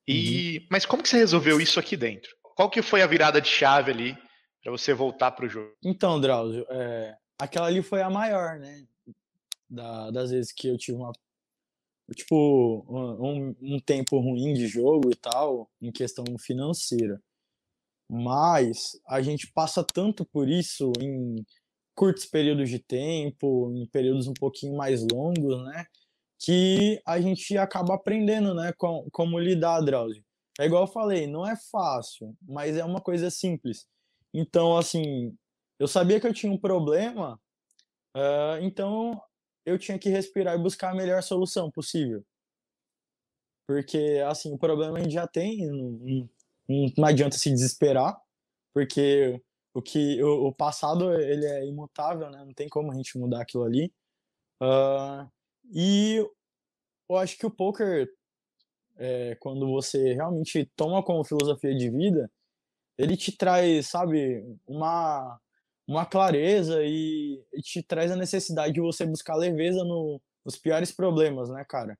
[0.07, 0.67] E, uhum.
[0.71, 2.31] Mas como que você resolveu isso aqui dentro?
[2.43, 4.19] Qual que foi a virada de chave ali
[4.63, 5.75] para você voltar para o jogo?
[5.85, 8.85] Então, Drauzio, é, aquela ali foi a maior, né?
[9.69, 11.13] Da, das vezes que eu tive uma
[12.15, 17.21] tipo um, um tempo ruim de jogo e tal em questão financeira
[18.09, 21.45] mas a gente passa tanto por isso em
[21.97, 25.87] curtos períodos de tempo, em períodos um pouquinho mais longos, né?
[26.39, 28.73] Que a gente acaba aprendendo, né?
[28.77, 30.23] Com, como lidar, Drauzio.
[30.61, 33.87] É igual eu falei, não é fácil, mas é uma coisa simples.
[34.33, 35.37] Então, assim,
[35.79, 37.41] eu sabia que eu tinha um problema,
[38.17, 39.21] uh, então
[39.65, 42.25] eu tinha que respirar e buscar a melhor solução possível.
[43.69, 45.91] Porque, assim, o problema a gente já tem, não,
[46.69, 48.17] não, não adianta se desesperar,
[48.73, 49.43] porque
[49.77, 52.43] o que o, o, passado ele é imutável, né?
[52.45, 53.93] Não tem como a gente mudar aquilo ali.
[54.63, 55.31] Uh,
[55.71, 56.17] e
[57.09, 58.09] eu acho que o poker,
[58.97, 62.31] é, quando você realmente toma como filosofia de vida,
[62.97, 65.39] ele te traz, sabe, uma
[65.87, 71.49] uma clareza e, te traz a necessidade de você buscar leveza no, nos piores problemas,
[71.51, 71.97] né, cara?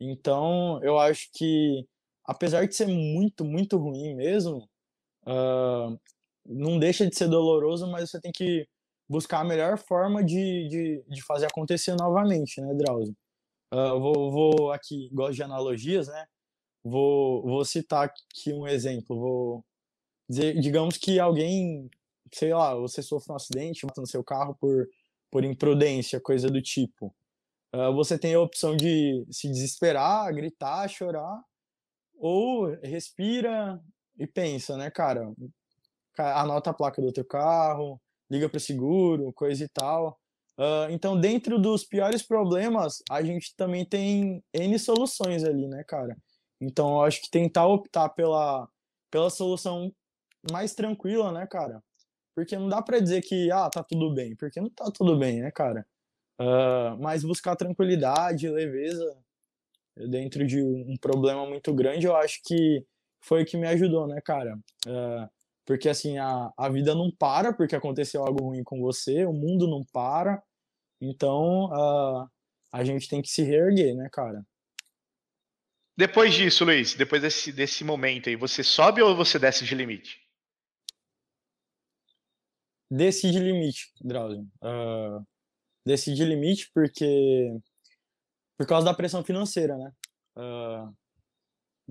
[0.00, 1.86] Então, eu acho que
[2.24, 4.68] apesar de ser muito, muito ruim mesmo,
[5.26, 5.98] uh,
[6.48, 8.66] não deixa de ser doloroso, mas você tem que
[9.08, 13.16] buscar a melhor forma de, de, de fazer acontecer novamente, né, Drauzio?
[13.72, 16.26] Uh, vou, vou aqui, gosto de analogias, né?
[16.82, 19.18] Vou, vou citar aqui um exemplo.
[19.18, 19.64] Vou
[20.28, 21.90] dizer, digamos que alguém,
[22.32, 24.88] sei lá, você sofre um acidente, mata no seu carro por,
[25.30, 27.14] por imprudência, coisa do tipo.
[27.74, 31.42] Uh, você tem a opção de se desesperar, gritar, chorar,
[32.14, 33.80] ou respira
[34.18, 35.30] e pensa, né, cara?
[36.18, 38.00] Anota a placa do teu carro,
[38.30, 40.18] liga para o seguro, coisa e tal.
[40.58, 46.16] Uh, então, dentro dos piores problemas, a gente também tem N soluções ali, né, cara?
[46.60, 48.68] Então, eu acho que tentar optar pela,
[49.10, 49.92] pela solução
[50.50, 51.82] mais tranquila, né, cara?
[52.34, 55.40] Porque não dá para dizer que, ah, tá tudo bem, porque não tá tudo bem,
[55.40, 55.86] né, cara?
[56.40, 59.16] Uh, mas buscar tranquilidade, leveza
[60.08, 62.84] dentro de um problema muito grande, eu acho que
[63.20, 64.56] foi o que me ajudou, né, cara?
[64.86, 65.28] Uh,
[65.68, 69.68] porque, assim, a, a vida não para porque aconteceu algo ruim com você, o mundo
[69.68, 70.42] não para,
[70.98, 72.26] então uh,
[72.72, 74.42] a gente tem que se reerguer, né, cara?
[75.94, 80.18] Depois disso, Luiz, depois desse, desse momento aí, você sobe ou você desce de limite?
[82.90, 84.50] Desci de limite, Drauzio.
[84.62, 85.22] Uh,
[85.84, 87.60] desci de limite porque
[88.56, 89.92] por causa da pressão financeira, né?
[90.34, 90.96] Uh,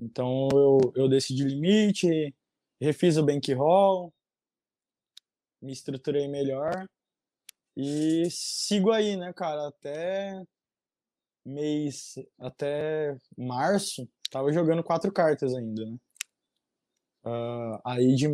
[0.00, 2.34] então eu, eu desci de limite,
[2.80, 4.12] refiz o bankroll,
[5.60, 6.88] me estruturei melhor
[7.76, 10.42] e sigo aí, né, cara, até
[11.44, 15.96] mês, até março, tava jogando quatro cartas ainda, né?
[17.24, 18.26] Uh, aí de,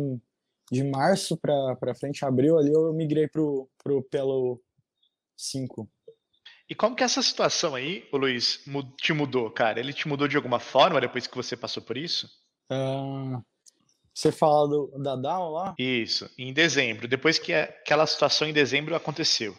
[0.71, 4.61] de março pra, pra frente, abril ali, eu migrei pro, pro Pelo
[5.37, 5.89] 5.
[6.67, 8.63] E como que essa situação aí, o Luiz,
[8.97, 9.79] te mudou, cara?
[9.79, 12.27] Ele te mudou de alguma forma depois que você passou por isso?
[12.71, 13.43] Uh,
[14.15, 15.75] você fala do, da Down lá?
[15.77, 17.05] Isso, em dezembro.
[17.05, 19.53] Depois que aquela situação em dezembro aconteceu.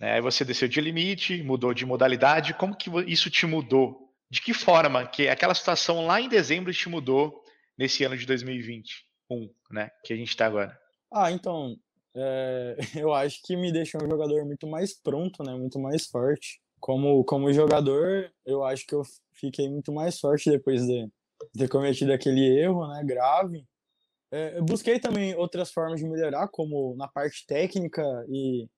[0.00, 0.14] Né?
[0.14, 2.52] Aí você desceu de limite, mudou de modalidade.
[2.54, 4.12] Como que isso te mudou?
[4.28, 7.40] De que forma que aquela situação lá em dezembro te mudou
[7.78, 9.88] nesse ano de 2021, né?
[10.04, 10.76] Que a gente está agora?
[11.12, 11.76] Ah, então,
[12.16, 15.54] é, eu acho que me deixou um jogador muito mais pronto, né?
[15.54, 16.60] Muito mais forte.
[16.80, 21.06] Como, como jogador, eu acho que eu fiquei muito mais forte depois de,
[21.54, 23.04] de ter cometido aquele erro, né?
[23.04, 23.64] Grave.
[24.36, 28.68] É, eu busquei também outras formas de melhorar, como na parte técnica e,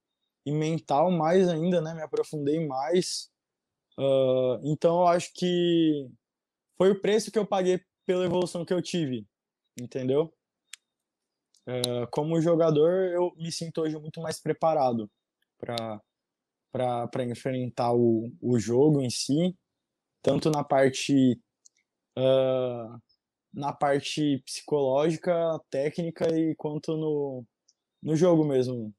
[0.47, 1.95] e mental mais ainda, né?
[1.95, 3.29] Me aprofundei mais.
[3.99, 6.09] Uh, então eu acho que
[6.77, 9.27] foi o preço que eu paguei pela evolução que eu tive,
[9.77, 10.33] entendeu?
[11.67, 15.11] Uh, como jogador, eu me sinto hoje muito mais preparado
[15.59, 19.59] para enfrentar o, o jogo em si,
[20.23, 21.33] tanto na parte
[22.17, 22.97] uh,
[23.59, 25.35] na parte psicológica,
[25.69, 27.45] técnica e quanto no,
[28.01, 28.95] no jogo mesmo.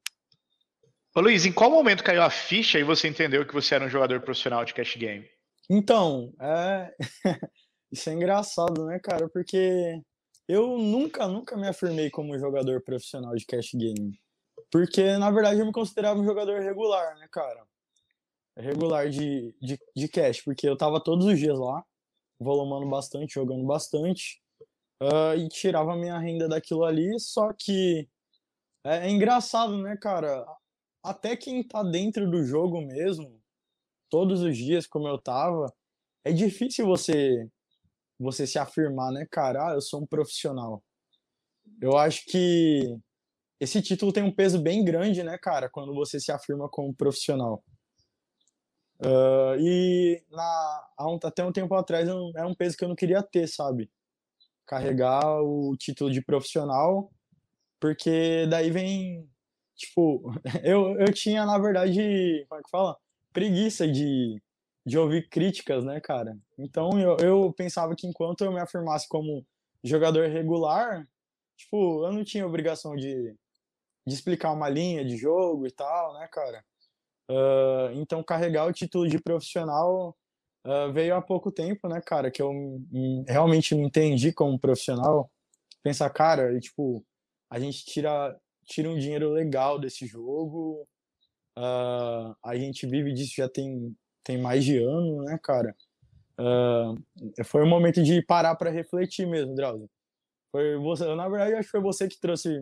[1.16, 3.90] Ô Luiz, em qual momento caiu a ficha e você entendeu que você era um
[3.90, 5.26] jogador profissional de cash game?
[5.70, 6.94] Então, é...
[7.92, 9.30] isso é engraçado, né, cara?
[9.30, 10.02] Porque
[10.48, 14.20] eu nunca, nunca me afirmei como jogador profissional de cash game.
[14.70, 17.66] Porque, na verdade, eu me considerava um jogador regular, né, cara?
[18.58, 21.84] Regular de, de, de cash, porque eu tava todos os dias lá,
[22.38, 24.42] volumando bastante, jogando bastante,
[25.02, 28.08] uh, e tirava minha renda daquilo ali, só que
[28.84, 30.46] é, é engraçado, né, cara?
[31.04, 33.42] Até quem tá dentro do jogo mesmo,
[34.10, 35.74] todos os dias, como eu tava,
[36.24, 37.50] é difícil você
[38.20, 39.70] você se afirmar, né, cara?
[39.70, 40.84] Ah, eu sou um profissional.
[41.82, 43.00] Eu acho que
[43.60, 47.64] esse título tem um peso bem grande, né, cara, quando você se afirma como profissional.
[49.02, 50.88] Uh, e na,
[51.24, 53.90] até um tempo atrás era um peso que eu não queria ter, sabe?
[54.70, 57.12] Carregar o título de profissional,
[57.80, 59.28] porque daí vem,
[59.76, 60.32] tipo,
[60.64, 62.96] eu, eu tinha, na verdade, como é que fala?
[63.34, 64.40] Preguiça de,
[64.86, 66.38] de ouvir críticas, né, cara?
[66.56, 69.44] Então eu, eu pensava que enquanto eu me afirmasse como
[69.84, 71.04] jogador regular,
[71.58, 73.36] tipo, eu não tinha obrigação de,
[74.06, 76.64] de explicar uma linha de jogo e tal, né, cara?
[77.28, 80.16] Uh, então carregar o título de profissional
[80.66, 82.32] uh, veio há pouco tempo, né, cara?
[82.32, 82.52] Que eu
[83.28, 85.32] realmente me entendi como profissional.
[85.84, 87.06] Pensar, cara, e, tipo,
[87.50, 90.88] a gente tira, tira um dinheiro legal desse jogo.
[91.58, 93.96] Uh, a gente vive disso já tem
[94.30, 95.76] tem mais de ano, né, cara?
[96.40, 99.90] Uh, foi um momento de parar para refletir mesmo, Drauzio.
[100.52, 102.62] Foi você, na verdade, acho que foi você que trouxe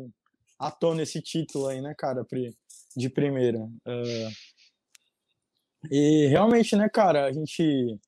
[0.57, 2.25] à tona esse título aí, né, cara,
[2.95, 3.59] de primeira.
[3.59, 4.31] Uh,
[5.91, 7.99] e realmente, né, cara, a gente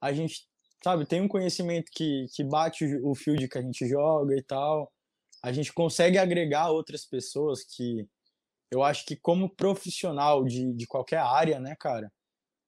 [0.00, 0.48] a gente
[0.82, 4.92] sabe, tem um conhecimento que, que bate o field que a gente joga e tal.
[5.42, 8.06] A gente consegue agregar outras pessoas que
[8.70, 12.10] eu acho que como profissional de, de qualquer área, né, cara,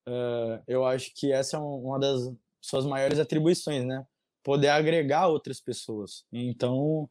[0.08, 2.20] uh, eu acho que essa é uma das
[2.60, 4.04] suas maiores atribuições, né?
[4.42, 6.24] Poder agregar outras pessoas.
[6.32, 7.08] Então,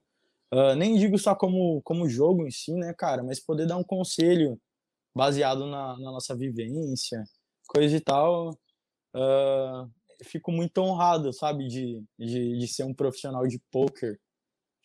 [0.53, 3.83] uh, nem digo só como, como jogo em si, né, cara, mas poder dar um
[3.83, 4.59] conselho
[5.15, 7.23] baseado na, na nossa vivência,
[7.67, 8.52] coisa e tal.
[9.15, 9.89] Uh,
[10.23, 14.19] fico muito honrado, sabe, de, de, de ser um profissional de poker.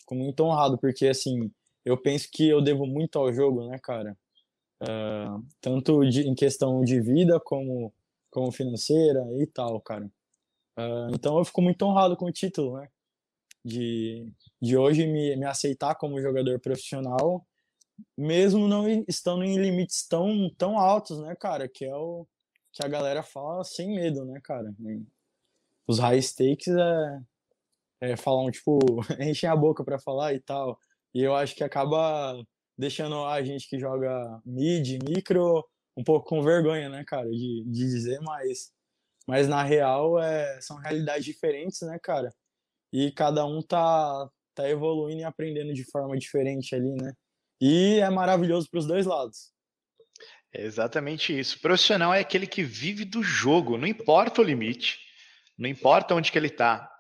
[0.01, 1.51] Fico muito honrado, porque, assim,
[1.85, 4.17] eu penso que eu devo muito ao jogo, né, cara?
[4.83, 7.93] Uh, tanto de, em questão de vida como,
[8.31, 10.07] como financeira e tal, cara.
[10.79, 12.89] Uh, então eu fico muito honrado com o título, né?
[13.65, 17.45] De, de hoje me, me aceitar como jogador profissional,
[18.17, 21.69] mesmo não estando em limites tão, tão altos, né, cara?
[21.69, 22.27] Que é o
[22.73, 24.75] que a galera fala sem medo, né, cara?
[25.87, 27.21] Os high stakes é,
[28.13, 28.79] é falam, tipo,
[29.21, 30.79] enchem a boca para falar e tal.
[31.15, 32.41] E eu acho que acaba
[32.77, 35.65] deixando a gente que joga mid, micro,
[35.97, 38.71] um pouco com vergonha, né, cara, de, de dizer, mas,
[39.27, 42.33] mas na real é, são realidades diferentes, né, cara?
[42.93, 47.13] E cada um tá, tá evoluindo e aprendendo de forma diferente ali, né?
[47.61, 49.53] E é maravilhoso para os dois lados.
[50.53, 51.57] É exatamente isso.
[51.57, 54.99] O profissional é aquele que vive do jogo, não importa o limite,
[55.57, 56.91] não importa onde que ele está.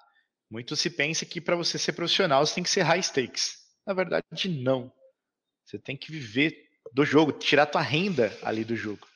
[0.50, 3.56] Muito se pensa que para você ser profissional você tem que ser high stakes.
[3.86, 4.92] Na verdade, não.
[5.64, 9.06] Você tem que viver do jogo, tirar tua renda ali do jogo.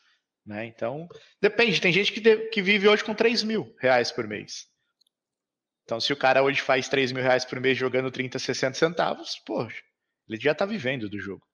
[0.45, 0.67] Né?
[0.67, 1.09] Então,
[1.41, 1.81] depende.
[1.81, 4.67] Tem gente que, de, que vive hoje com 3 mil reais por mês.
[5.85, 9.41] Então, se o cara hoje faz 3 mil reais por mês jogando 30, 60 centavos,
[9.45, 9.83] poxa,
[10.35, 11.47] ele já está vivendo do jogo.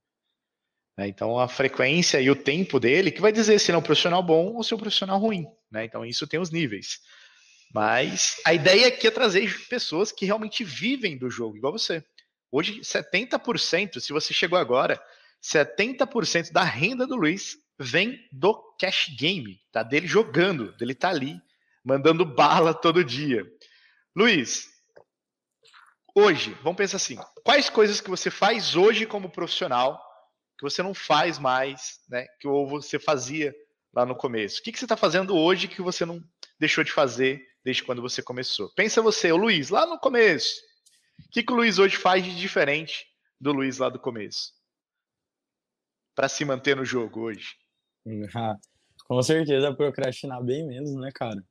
[0.97, 1.09] Né?
[1.09, 4.23] Então, a frequência e o tempo dele que vai dizer se ele é um profissional
[4.23, 5.47] bom ou se é um profissional ruim.
[5.71, 5.85] Né?
[5.85, 7.01] Então, isso tem os níveis.
[7.73, 12.03] Mas a ideia aqui é trazer pessoas que realmente vivem do jogo, igual você.
[12.51, 15.01] Hoje, 70%, se você chegou agora,
[15.43, 19.83] 70% da renda do Luiz vem do cash game, tá?
[19.83, 21.41] Dele jogando, dele tá ali,
[21.85, 23.47] mandando bala todo dia.
[24.17, 24.67] Luiz,
[26.15, 30.03] hoje, vamos pensar assim: quais coisas que você faz hoje como profissional
[30.59, 32.27] que você não faz mais, né?
[32.41, 33.55] Que ou você fazia
[33.95, 34.61] lá no começo?
[34.61, 36.21] O que, que você está fazendo hoje que você não
[36.59, 38.69] deixou de fazer desde quando você começou?
[38.75, 40.61] Pensa você, o Luiz, lá no começo.
[41.27, 43.07] O que, que o Luiz hoje faz de diferente
[43.41, 44.53] do Luiz lá do começo?
[46.15, 47.57] Para se manter no jogo hoje?
[48.35, 48.57] Ah,
[49.07, 51.45] com certeza procrastinar bem menos, né, cara?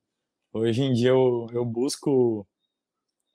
[0.51, 2.47] Hoje em dia eu, eu busco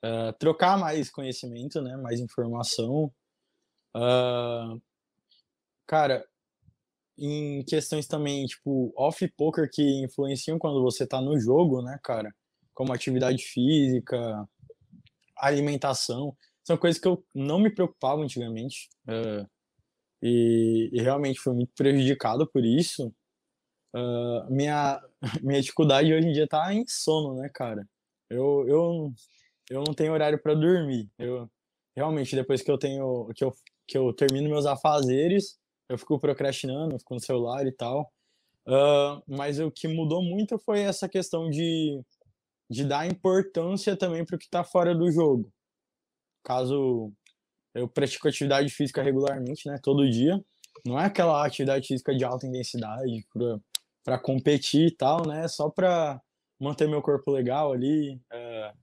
[0.03, 1.95] uh, trocar mais conhecimento, né?
[1.97, 3.11] Mais informação.
[3.95, 4.81] Uh,
[5.87, 6.25] cara,
[7.17, 12.33] em questões também, tipo, off-poker que influenciam quando você tá no jogo, né, cara?
[12.73, 14.47] Como atividade física,
[15.37, 18.89] alimentação, são coisas que eu não me preocupava antigamente.
[19.07, 19.47] Uh,
[20.21, 23.13] e, e, realmente fui muito prejudicado por isso.
[23.93, 25.01] Uh, minha,
[25.43, 27.85] minha dificuldade hoje em dia tá em sono, né, cara?
[28.29, 29.13] Eu, eu,
[29.73, 31.09] eu não tenho horário para dormir.
[31.17, 31.49] Eu
[31.95, 33.53] realmente depois que eu tenho que eu,
[33.87, 35.57] que eu termino meus afazeres,
[35.89, 38.11] eu fico procrastinando, fico no celular e tal.
[38.67, 42.01] Uh, mas o que mudou muito foi essa questão de
[42.69, 45.51] de dar importância também para o que está fora do jogo.
[46.43, 47.11] Caso
[47.73, 50.39] eu pratico atividade física regularmente, né, todo dia,
[50.85, 53.25] não é aquela atividade física de alta intensidade
[54.03, 56.21] para competir e tal, né, só para
[56.59, 58.73] manter meu corpo legal ali, é,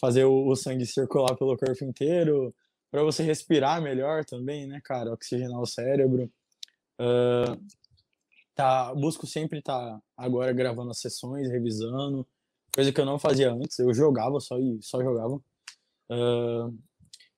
[0.00, 2.54] fazer o, sangue circular pelo corpo inteiro,
[2.90, 6.30] para você respirar melhor também, né, cara, oxigenar o cérebro.
[7.00, 7.60] Uh,
[8.54, 12.26] tá, busco sempre estar tá agora gravando as sessões, revisando,
[12.74, 15.34] coisa que eu não fazia antes, eu jogava só e só jogava.
[16.10, 16.78] Uh,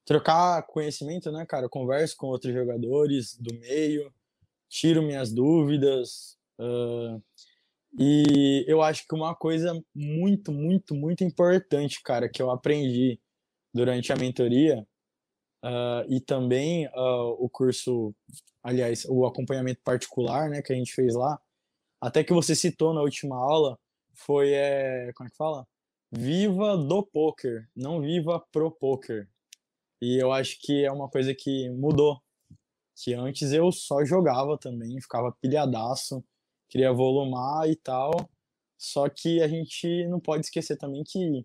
[0.05, 1.69] trocar conhecimento, né, cara?
[1.69, 4.13] Converso com outros jogadores do meio,
[4.69, 6.39] tiro minhas dúvidas.
[6.59, 7.23] Uh,
[7.99, 13.21] e eu acho que uma coisa muito, muito, muito importante, cara, que eu aprendi
[13.75, 14.87] durante a mentoria
[15.65, 18.15] uh, e também uh, o curso,
[18.63, 21.41] aliás, o acompanhamento particular, né, que a gente fez lá,
[22.01, 23.79] até que você citou na última aula,
[24.15, 25.67] foi, é, como é que fala?
[26.13, 29.29] Viva do poker, não viva pro poker.
[30.01, 32.21] E eu acho que é uma coisa que mudou.
[32.97, 36.25] Que antes eu só jogava também, ficava pilhadaço,
[36.71, 38.13] queria volumar e tal.
[38.79, 41.45] Só que a gente não pode esquecer também que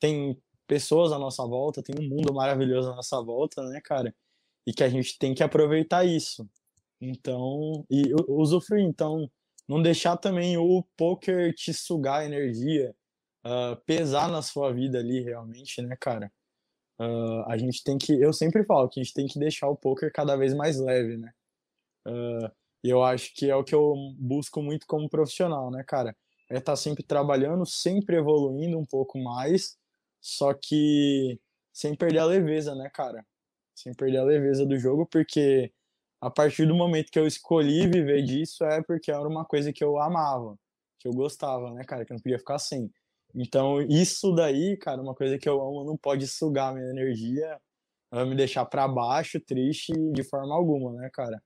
[0.00, 0.36] tem
[0.66, 4.14] pessoas à nossa volta, tem um mundo maravilhoso à nossa volta, né, cara?
[4.66, 6.48] E que a gente tem que aproveitar isso.
[7.00, 8.84] Então, e usufruir.
[8.84, 9.30] Então,
[9.68, 12.94] não deixar também o poker te sugar energia,
[13.46, 16.32] uh, pesar na sua vida ali realmente, né, cara?
[16.98, 19.76] Uh, a gente tem que, eu sempre falo que a gente tem que deixar o
[19.76, 21.32] poker cada vez mais leve, né?
[22.06, 22.50] Uh,
[22.90, 26.16] eu acho que é o que eu busco muito como profissional, né, cara?
[26.50, 29.76] É estar tá sempre trabalhando, sempre evoluindo um pouco mais,
[30.20, 31.40] só que
[31.72, 33.24] sem perder a leveza, né, cara?
[33.74, 35.72] Sem perder a leveza do jogo, porque
[36.20, 39.84] a partir do momento que eu escolhi viver disso é porque era uma coisa que
[39.84, 40.56] eu amava,
[40.98, 42.04] que eu gostava, né, cara?
[42.04, 42.90] Que eu não podia ficar sem.
[43.34, 47.60] Então, isso daí, cara, uma coisa que eu amo não pode sugar minha energia,
[48.12, 51.42] me deixar para baixo, triste de forma alguma, né, cara?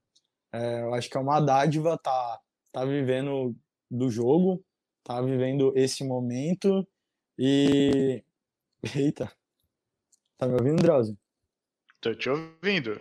[0.53, 2.41] É, eu acho que é uma dádiva tá,
[2.73, 3.55] tá vivendo
[3.91, 4.65] do jogo,
[5.05, 6.87] tá vivendo esse momento
[7.39, 8.23] e.
[8.97, 9.31] Eita!
[10.37, 11.19] Tá me ouvindo, Drauzio?
[12.01, 13.01] Tô te ouvindo.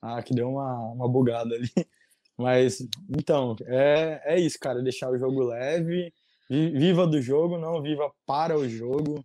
[0.00, 1.70] Ah, que deu uma, uma bugada ali.
[2.36, 4.82] Mas, então, é, é isso, cara.
[4.82, 6.12] Deixar o jogo leve,
[6.52, 9.24] Viva do jogo, não viva para o jogo.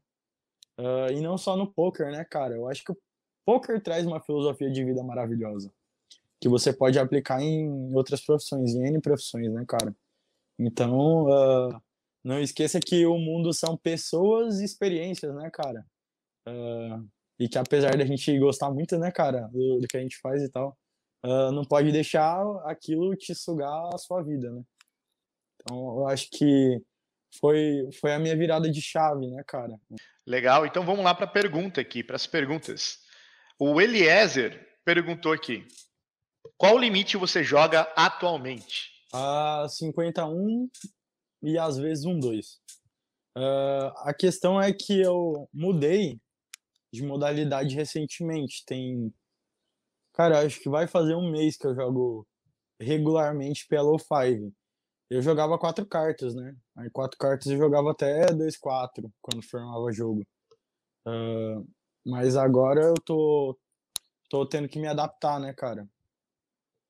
[0.79, 2.55] Uh, e não só no poker, né, cara?
[2.55, 2.97] Eu acho que o
[3.45, 5.73] poker traz uma filosofia de vida maravilhosa.
[6.39, 9.95] Que você pode aplicar em outras profissões, em N profissões, né, cara?
[10.59, 11.81] Então, uh,
[12.23, 15.85] não esqueça que o mundo são pessoas e experiências, né, cara?
[16.47, 17.07] Uh,
[17.39, 20.41] e que apesar da gente gostar muito, né, cara, do, do que a gente faz
[20.41, 20.77] e tal,
[21.53, 24.63] não pode deixar aquilo te sugar a sua vida, né?
[25.61, 26.81] Então, eu acho que
[27.39, 29.77] foi, foi a minha virada de chave, né, cara?
[30.25, 32.99] Legal, então vamos lá para a pergunta aqui, para as perguntas.
[33.59, 35.65] O Eliezer perguntou aqui:
[36.57, 38.91] qual limite você joga atualmente?
[39.13, 40.69] A 51
[41.43, 42.59] e às vezes um 2.
[43.37, 46.19] Uh, a questão é que eu mudei
[46.91, 48.63] de modalidade recentemente.
[48.65, 49.13] Tem.
[50.13, 52.27] Cara, acho que vai fazer um mês que eu jogo
[52.79, 54.53] regularmente pelo 5
[55.09, 56.55] eu jogava quatro cartas, né?
[56.75, 60.21] Aí quatro cartas eu jogava até 2-4 quando formava jogo.
[61.07, 61.65] Uh,
[62.05, 63.57] mas agora eu tô,
[64.29, 65.87] tô tendo que me adaptar, né, cara?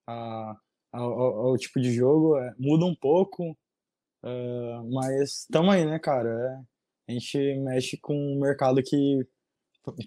[0.07, 0.55] A,
[0.91, 2.37] ao, ao, tipo de jogo.
[2.37, 3.51] É, muda um pouco,
[4.23, 6.29] uh, mas tamo aí, né, cara?
[7.07, 9.27] É, a gente mexe com um mercado que,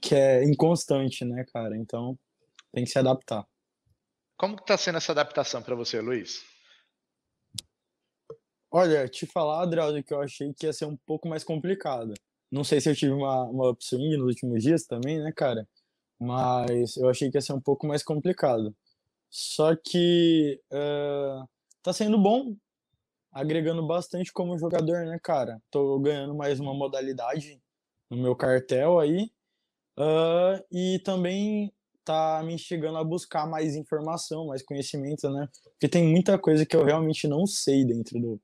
[0.02, 1.76] que é inconstante, né, cara?
[1.76, 2.18] Então
[2.72, 3.46] tem que se adaptar.
[4.36, 6.42] Como que tá sendo essa adaptação para você, Luiz?
[8.72, 12.14] Olha, te falar, Drauzio, que eu achei que ia ser um pouco mais complicado.
[12.50, 15.68] Não sei se eu tive uma, uma upswing nos últimos dias também, né, cara?
[16.18, 18.74] Mas eu achei que ia ser um pouco mais complicado.
[19.30, 21.48] Só que uh,
[21.82, 22.56] tá sendo bom,
[23.32, 25.62] agregando bastante como jogador, né, cara?
[25.70, 27.60] Tô ganhando mais uma modalidade
[28.10, 29.30] no meu cartel aí.
[29.96, 31.72] Uh, e também
[32.04, 35.48] tá me instigando a buscar mais informação, mais conhecimento, né?
[35.72, 38.40] Porque tem muita coisa que eu realmente não sei dentro do,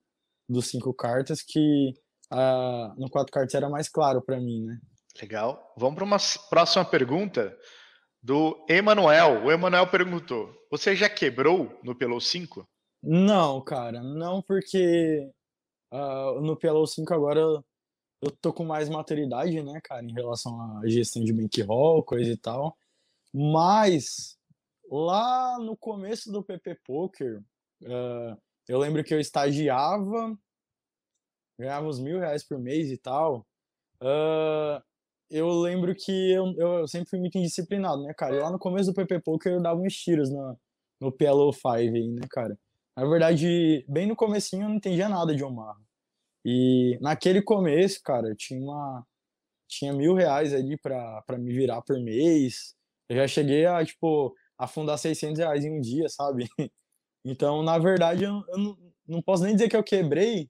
[0.48, 1.94] dos cinco cartas que
[2.32, 4.78] uh, no quatro cartas era mais claro para mim, né?
[5.20, 5.74] Legal.
[5.76, 6.18] Vamos para uma
[6.50, 7.56] próxima pergunta
[8.26, 9.44] do Emanuel.
[9.44, 12.68] O Emanuel perguntou: Você já quebrou no Pelou 5?
[13.00, 15.30] Não, cara, não, porque
[15.92, 17.64] uh, no Pelou 5 agora eu,
[18.20, 22.36] eu tô com mais maturidade, né, cara, em relação à gestão de bankroll, coisa e
[22.36, 22.76] tal.
[23.32, 24.36] Mas
[24.90, 27.38] lá no começo do PP Poker,
[27.84, 30.36] uh, eu lembro que eu estagiava,
[31.56, 33.46] ganhava uns mil reais por mês e tal.
[34.02, 34.82] Uh,
[35.30, 38.36] eu lembro que eu, eu sempre fui muito indisciplinado, né, cara?
[38.36, 40.58] E lá no começo do PP Poker eu dava uns tiros no,
[41.00, 42.58] no PLO5 aí, né, cara?
[42.96, 45.76] Na verdade, bem no comecinho eu não entendia nada de Omar.
[46.44, 49.04] E naquele começo, cara, eu tinha uma
[49.68, 52.74] tinha mil reais ali pra, pra me virar por mês.
[53.08, 56.46] Eu já cheguei a, tipo, afundar 600 reais em um dia, sabe?
[57.28, 60.48] Então, na verdade, eu, eu não, não, posso nem dizer que eu quebrei,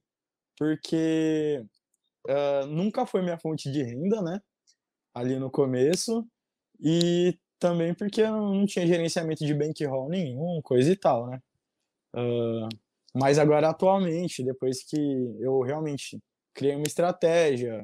[0.59, 1.65] porque
[2.29, 4.43] uh, nunca foi minha fonte de renda, né?
[5.17, 6.27] Ali no começo.
[6.79, 11.41] E também porque eu não tinha gerenciamento de bankroll nenhum, coisa e tal, né?
[12.15, 12.69] Uh,
[13.15, 14.97] mas agora, atualmente, depois que
[15.41, 16.19] eu realmente
[16.55, 17.83] criei uma estratégia,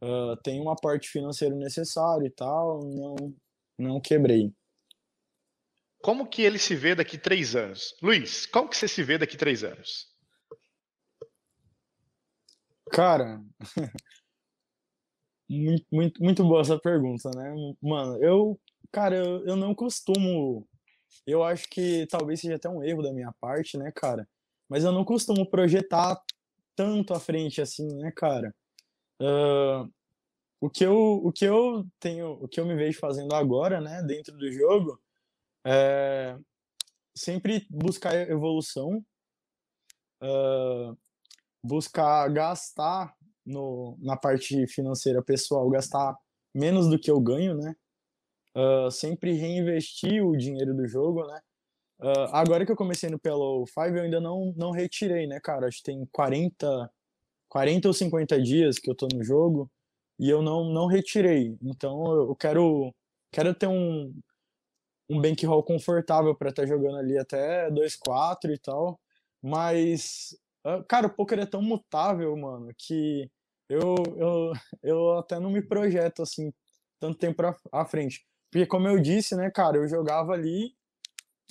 [0.00, 3.16] uh, tenho um aporte financeiro necessário e tal, não,
[3.76, 4.52] não quebrei.
[6.00, 7.94] Como que ele se vê daqui três anos?
[8.00, 10.08] Luiz, como que você se vê daqui três anos?
[12.90, 13.40] Cara,
[15.50, 17.52] muito, muito, muito boa essa pergunta, né?
[17.82, 18.58] Mano, eu,
[18.92, 20.64] cara, eu, eu não costumo.
[21.26, 24.28] Eu acho que talvez seja até um erro da minha parte, né, cara?
[24.68, 26.22] Mas eu não costumo projetar
[26.76, 28.54] tanto à frente assim, né, cara?
[29.20, 29.90] Uh,
[30.60, 34.02] o que eu, o que eu tenho, o que eu me vejo fazendo agora, né,
[34.02, 35.00] dentro do jogo,
[35.64, 36.38] é,
[37.14, 39.04] sempre buscar evolução,
[40.22, 40.96] uh,
[41.62, 43.14] buscar gastar
[43.50, 46.16] no, na parte financeira pessoal, gastar
[46.54, 47.74] menos do que eu ganho, né?
[48.56, 51.40] Uh, sempre reinvestir o dinheiro do jogo, né?
[52.00, 55.66] Uh, agora que eu comecei no PLO 5, eu ainda não, não retirei, né, cara?
[55.66, 56.90] Acho que tem 40,
[57.48, 59.70] 40 ou 50 dias que eu tô no jogo
[60.18, 61.56] e eu não, não retirei.
[61.62, 62.94] Então eu quero,
[63.30, 64.14] quero ter um,
[65.10, 69.00] um bankroll confortável para estar tá jogando ali até 2-4 e tal.
[69.42, 70.36] Mas,
[70.66, 73.30] uh, cara, o poker é tão mutável, mano, que
[73.70, 74.52] eu, eu,
[74.82, 76.52] eu até não me projeto assim
[76.98, 77.40] tanto tempo
[77.72, 78.26] à, frente.
[78.50, 80.74] Porque, como eu disse, né, cara, eu jogava ali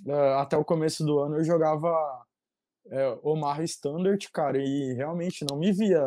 [0.06, 1.90] uh, até o começo do ano, eu jogava
[2.88, 6.02] uh, Omar Standard, cara, e realmente não me via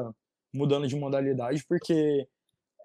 [0.55, 2.29] mudando de modalidade, porque,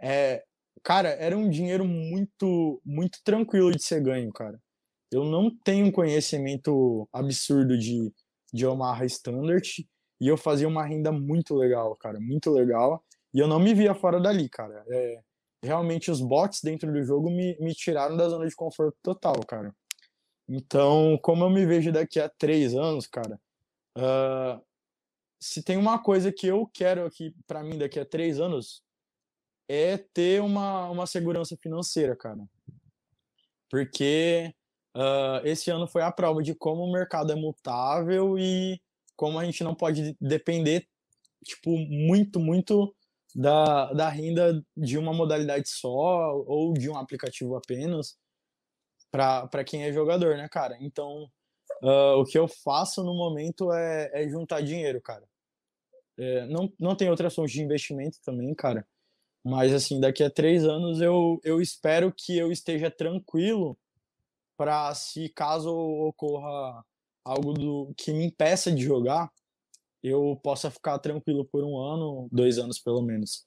[0.01, 0.43] é,
[0.81, 4.57] cara, era um dinheiro muito, muito tranquilo de ser ganho, cara.
[5.11, 8.11] Eu não tenho conhecimento absurdo de,
[8.53, 9.85] de Omar Standard,
[10.19, 13.03] e eu fazia uma renda muito legal, cara, muito legal.
[13.33, 14.83] E eu não me via fora dali, cara.
[14.89, 15.21] É,
[15.63, 19.73] realmente os bots dentro do jogo me, me tiraram da zona de conforto total, cara.
[20.47, 23.39] Então, como eu me vejo daqui a três anos, cara,
[23.97, 24.61] uh,
[25.39, 28.81] se tem uma coisa que eu quero aqui para mim daqui a três anos
[29.67, 32.39] é ter uma, uma segurança financeira, cara.
[33.69, 34.53] Porque
[34.95, 38.81] uh, esse ano foi a prova de como o mercado é mutável e
[39.17, 40.87] como a gente não pode depender,
[41.43, 42.95] tipo, muito, muito
[43.37, 48.17] da, da renda de uma modalidade só ou de um aplicativo apenas
[49.11, 50.75] para quem é jogador, né, cara?
[50.81, 51.29] Então,
[51.83, 55.23] uh, o que eu faço no momento é, é juntar dinheiro, cara.
[56.17, 58.87] É, não, não tem outras fontes de investimento também, cara.
[59.43, 63.77] Mas, assim, daqui a três anos eu, eu espero que eu esteja tranquilo
[64.57, 66.83] para, se caso ocorra
[67.23, 69.31] algo do que me impeça de jogar,
[70.03, 73.45] eu possa ficar tranquilo por um ano, dois anos pelo menos.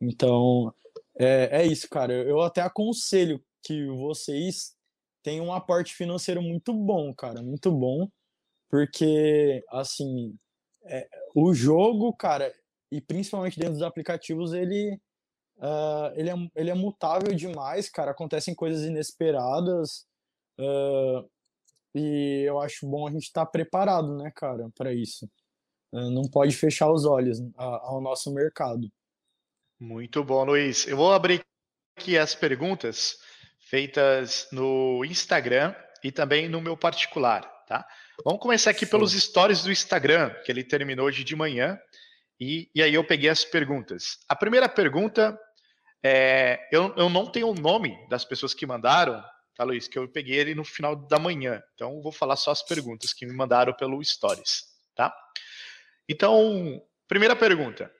[0.00, 0.74] Então,
[1.18, 2.12] é, é isso, cara.
[2.12, 4.76] Eu até aconselho que vocês
[5.22, 8.08] tenham um aporte financeiro muito bom, cara, muito bom,
[8.70, 10.36] porque, assim,
[10.84, 12.54] é, o jogo, cara,
[12.92, 15.00] e principalmente dentro dos aplicativos, ele,
[15.56, 20.06] uh, ele, é, ele é mutável demais, cara, acontecem coisas inesperadas,
[20.60, 21.28] uh,
[21.92, 25.28] e eu acho bom a gente estar tá preparado, né, cara, para isso.
[25.96, 28.92] Uh, não pode fechar os olhos ao nosso mercado.
[29.80, 30.86] Muito bom, Luiz.
[30.86, 31.42] Eu vou abrir
[31.96, 33.16] aqui as perguntas
[33.58, 35.74] feitas no Instagram
[36.04, 37.86] e também no meu particular, tá?
[38.24, 41.78] Vamos começar aqui pelos stories do Instagram, que ele terminou hoje de manhã,
[42.38, 44.18] e, e aí eu peguei as perguntas.
[44.28, 45.38] A primeira pergunta
[46.02, 49.22] é, eu, eu não tenho o nome das pessoas que mandaram,
[49.56, 49.88] tá, Luiz?
[49.88, 51.62] Que eu peguei ele no final da manhã.
[51.74, 55.14] Então, vou falar só as perguntas que me mandaram pelo Stories, tá?
[56.08, 57.92] Então, primeira pergunta.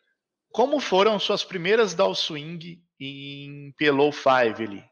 [0.51, 4.85] Como foram suas primeiras down swing em PLO 5 ali?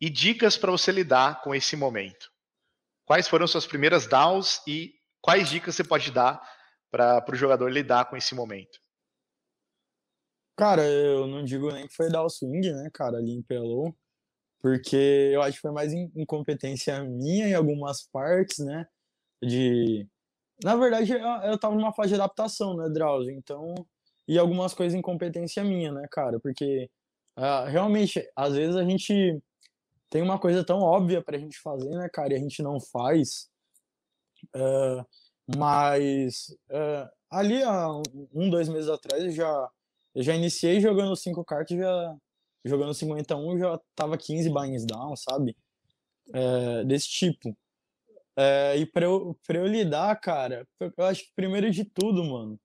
[0.00, 2.30] E dicas para você lidar com esse momento.
[3.04, 6.40] Quais foram suas primeiras downs e quais dicas você pode dar
[6.90, 8.78] para o jogador lidar com esse momento?
[10.56, 13.96] Cara, eu não digo nem que foi down swing, né, cara, ali em PLO,
[14.60, 18.86] porque eu acho que foi mais incompetência minha em algumas partes, né,
[19.42, 20.06] de...
[20.62, 23.74] Na verdade, eu, tava numa fase de adaptação, né, Drauzio, então
[24.28, 26.38] e algumas coisas incompetência minha, né, cara?
[26.38, 26.88] Porque
[27.36, 29.42] uh, realmente, às vezes a gente
[30.08, 33.48] tem uma coisa tão óbvia pra gente fazer, né, cara, e a gente não faz.
[34.54, 35.04] Uh,
[35.56, 37.88] mas uh, ali há
[38.32, 39.68] um, dois meses atrás eu já,
[40.14, 42.16] eu já iniciei jogando cinco cartas, já
[42.64, 45.56] jogando 51, já tava 15 buy down, sabe?
[46.28, 47.56] Uh, desse tipo.
[48.76, 52.58] E pra eu, pra eu lidar, cara, eu acho que primeiro de tudo, mano,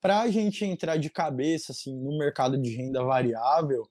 [0.00, 3.88] para a gente entrar de cabeça assim no mercado de renda variável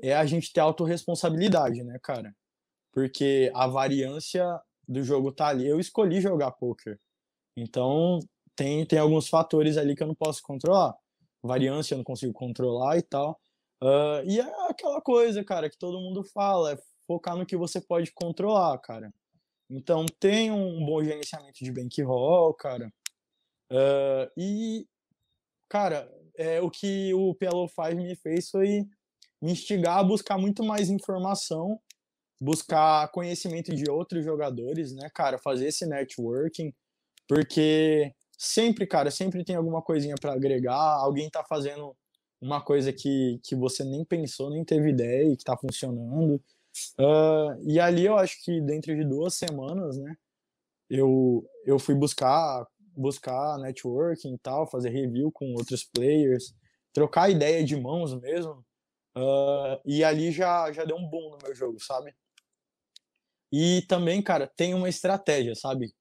[0.00, 2.34] é a gente ter autorresponsabilidade, né, cara?
[2.92, 4.44] Porque a variância
[4.86, 5.66] do jogo tá ali.
[5.66, 6.98] Eu escolhi jogar poker.
[7.56, 8.18] Então,
[8.56, 10.94] tem, tem alguns fatores ali que eu não posso controlar.
[11.42, 13.40] Variância eu não consigo controlar e tal.
[13.82, 17.80] Uh, e é aquela coisa, cara, que todo mundo fala, é focar no que você
[17.80, 19.12] pode controlar, cara.
[19.72, 22.92] Então, tem um bom gerenciamento de bankroll, cara.
[23.70, 24.86] Uh, e
[25.66, 26.06] cara,
[26.36, 28.84] é, o que o PLO 5 me fez foi
[29.40, 31.80] me instigar a buscar muito mais informação,
[32.38, 36.74] buscar conhecimento de outros jogadores, né, cara, fazer esse networking,
[37.26, 41.96] porque sempre, cara, sempre tem alguma coisinha para agregar, alguém tá fazendo
[42.38, 46.38] uma coisa que, que você nem pensou, nem teve ideia e que tá funcionando.
[46.98, 50.16] Uh, e ali eu acho que dentro de duas semanas, né,
[50.88, 56.54] eu, eu fui buscar buscar networking e tal, fazer review com outros players,
[56.92, 58.64] trocar ideia de mãos mesmo.
[59.16, 62.14] Uh, e ali já, já deu um boom no meu jogo, sabe?
[63.50, 65.94] E também, cara, tem uma estratégia, sabe?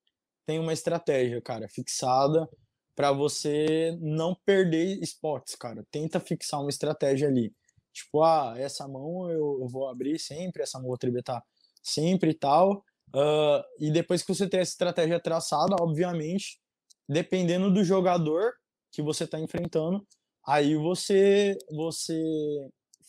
[0.45, 2.47] Tem uma estratégia, cara, fixada
[2.95, 5.85] para você não perder spots, cara.
[5.91, 7.53] Tenta fixar uma estratégia ali.
[7.93, 11.43] Tipo, ah, essa mão eu, vou abrir sempre, essa mão eu vou tributar
[11.83, 12.83] sempre e tal.
[13.13, 16.59] Uh, e depois que você tem essa estratégia traçada, obviamente,
[17.07, 18.53] dependendo do jogador
[18.91, 20.05] que você está enfrentando,
[20.47, 22.15] aí você você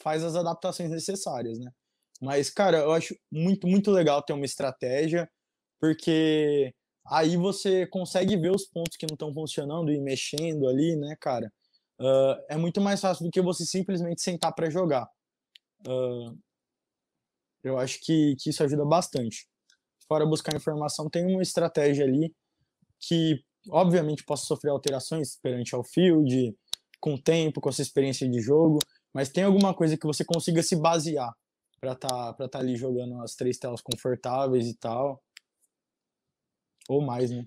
[0.03, 1.70] faz as adaptações necessárias, né?
[2.20, 5.28] Mas, cara, eu acho muito, muito legal ter uma estratégia,
[5.80, 6.72] porque
[7.07, 11.53] aí você consegue ver os pontos que não estão funcionando e mexendo ali, né, cara?
[12.03, 15.09] Uh, é muito mais fácil do que você simplesmente sentar para jogar.
[15.87, 16.37] Uh,
[17.63, 19.47] eu acho que, que isso ajuda bastante.
[20.09, 22.35] Fora buscar informação, tem uma estratégia ali
[22.99, 26.53] que, obviamente, possa sofrer alterações perante ao field,
[27.01, 28.81] com o tempo, com a sua experiência de jogo,
[29.15, 31.33] mas tem alguma coisa que você consiga se basear
[31.81, 35.23] para tá, tá ali jogando as três telas confortáveis e tal.
[36.89, 37.47] Ou mais, né?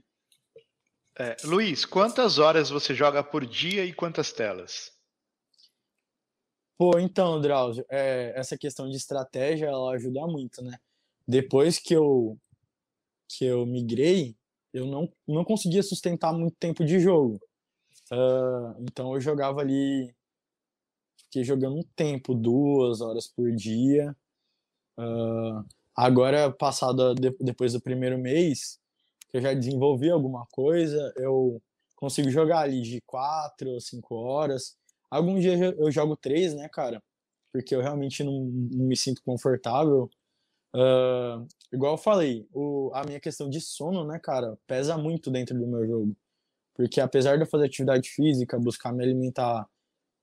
[1.18, 4.91] É, Luiz, quantas horas você joga por dia e quantas telas?
[6.78, 10.78] Pô, então, Drauzio, é, essa questão de estratégia, ela ajuda muito, né?
[11.26, 12.38] Depois que eu,
[13.30, 14.36] que eu migrei,
[14.74, 17.39] eu não, não conseguia sustentar muito tempo de jogo.
[18.11, 20.13] Uh, então eu jogava ali,
[21.18, 24.16] fiquei jogando um tempo, duas horas por dia.
[24.99, 28.80] Uh, agora, passado de, depois do primeiro mês,
[29.30, 31.61] que eu já desenvolvi alguma coisa, eu
[31.95, 34.78] consigo jogar ali de quatro ou cinco horas.
[35.09, 37.01] Alguns dias eu jogo três, né, cara?
[37.51, 40.09] Porque eu realmente não, não me sinto confortável.
[40.76, 45.57] Uh, igual eu falei, o, a minha questão de sono, né, cara, pesa muito dentro
[45.57, 46.15] do meu jogo.
[46.73, 49.65] Porque apesar de eu fazer atividade física, buscar me alimentar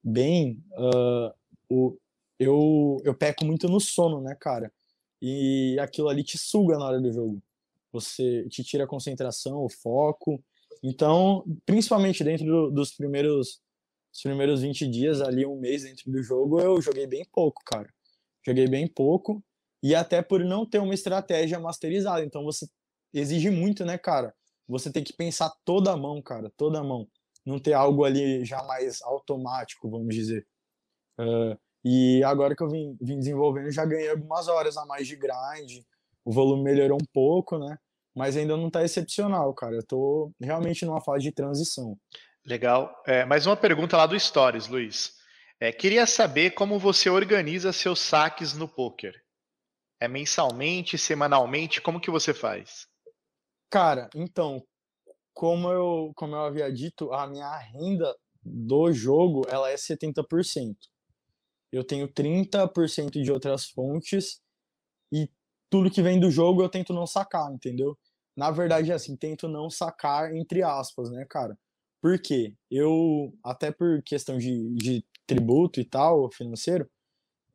[0.05, 1.33] bem, uh,
[1.71, 1.99] o,
[2.39, 4.71] eu, eu peco muito no sono, né, cara?
[5.21, 7.43] E aquilo ali te suga na hora do jogo.
[7.93, 10.43] Você te tira a concentração, o foco.
[10.83, 13.61] Então, principalmente dentro do, dos primeiros
[14.13, 17.89] os primeiros 20 dias, ali um mês dentro do jogo, eu joguei bem pouco, cara.
[18.47, 19.43] Joguei bem pouco.
[19.83, 22.23] E até por não ter uma estratégia masterizada.
[22.23, 22.69] Então você
[23.13, 24.35] exige muito, né, cara?
[24.69, 27.09] Você tem que pensar toda a mão, cara, toda a mão.
[27.45, 30.47] Não ter algo ali já mais automático, vamos dizer.
[31.19, 35.17] Uh, e agora que eu vim, vim desenvolvendo, já ganhei algumas horas a mais de
[35.17, 35.83] grind.
[36.25, 37.77] O volume melhorou um pouco, né?
[38.15, 39.77] Mas ainda não tá excepcional, cara.
[39.77, 41.97] Eu tô realmente numa fase de transição.
[42.45, 43.03] Legal.
[43.07, 45.15] É, mais uma pergunta lá do Stories, Luiz.
[45.61, 49.15] É, queria saber como você organiza seus saques no poker.
[50.01, 51.81] É mensalmente, semanalmente?
[51.81, 52.89] Como que você faz?
[53.71, 54.63] Cara, então,
[55.33, 58.15] como eu, como eu havia dito, a minha renda
[58.45, 60.75] do jogo ela é 70%.
[61.71, 64.42] Eu tenho 30% de outras fontes
[65.73, 67.99] tudo que vem do jogo eu tento não sacar, entendeu?
[68.37, 71.59] Na verdade, é assim, tento não sacar entre aspas, né, cara?
[72.03, 72.55] Por quê?
[72.71, 76.87] Eu, até por questão de, de tributo e tal, financeiro,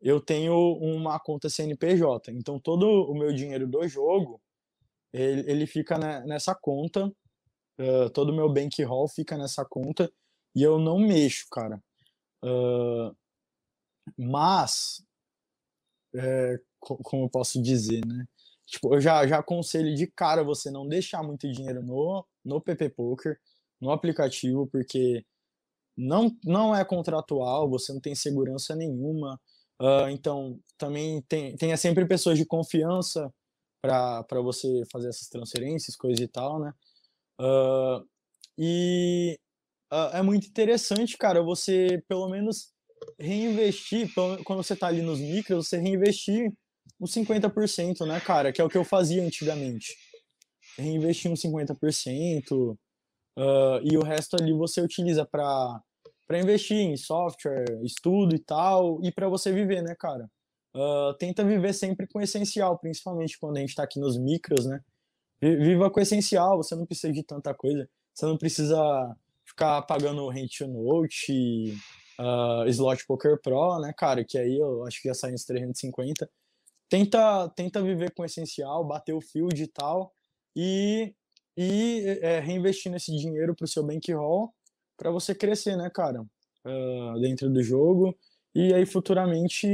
[0.01, 2.31] eu tenho uma conta CNPJ.
[2.31, 4.41] Então, todo o meu dinheiro do jogo,
[5.13, 10.11] ele, ele fica nessa conta, uh, todo o meu bankroll fica nessa conta,
[10.55, 11.79] e eu não mexo, cara.
[12.43, 13.15] Uh,
[14.17, 15.03] mas,
[16.15, 18.25] é, como eu posso dizer, né?
[18.65, 22.89] Tipo, eu já, já aconselho de cara você não deixar muito dinheiro no, no PP
[22.89, 23.39] Poker,
[23.79, 25.25] no aplicativo, porque
[25.97, 29.39] não, não é contratual, você não tem segurança nenhuma.
[29.81, 33.33] Uh, então, também tem, tenha sempre pessoas de confiança
[33.81, 36.73] para você fazer essas transferências, coisa e tal, né?
[37.39, 38.05] Uh,
[38.57, 39.39] e
[39.93, 42.73] uh, é muito interessante, cara, você pelo menos
[43.19, 44.11] reinvestir,
[44.43, 46.51] quando você tá ali nos micros, você reinvestir
[46.99, 48.51] uns 50%, né, cara?
[48.51, 49.95] Que é o que eu fazia antigamente.
[50.77, 52.77] Reinvestir uns 50%,
[53.37, 55.79] Uh, e o resto ali você utiliza para
[56.27, 60.29] para investir em software, estudo e tal, e para você viver, né, cara?
[60.75, 64.65] Uh, tenta viver sempre com o essencial, principalmente quando a gente está aqui nos micros,
[64.65, 64.81] né?
[65.39, 68.77] Viva com o essencial, você não precisa de tanta coisa, você não precisa
[69.45, 71.77] ficar pagando rent note,
[72.19, 74.25] uh, slot poker pro, né, cara?
[74.25, 76.29] Que aí eu acho que já sai uns 350.
[76.89, 80.13] Tenta, tenta viver com o essencial, bater o field e tal,
[80.55, 81.13] e
[81.57, 84.53] e é, reinvestindo esse dinheiro para o seu bankroll
[84.95, 88.15] para você crescer, né, cara, uh, dentro do jogo
[88.53, 89.67] e aí futuramente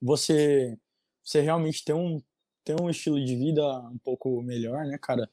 [0.00, 0.76] você
[1.24, 2.20] você realmente ter um
[2.64, 5.30] ter um estilo de vida um pouco melhor, né, cara,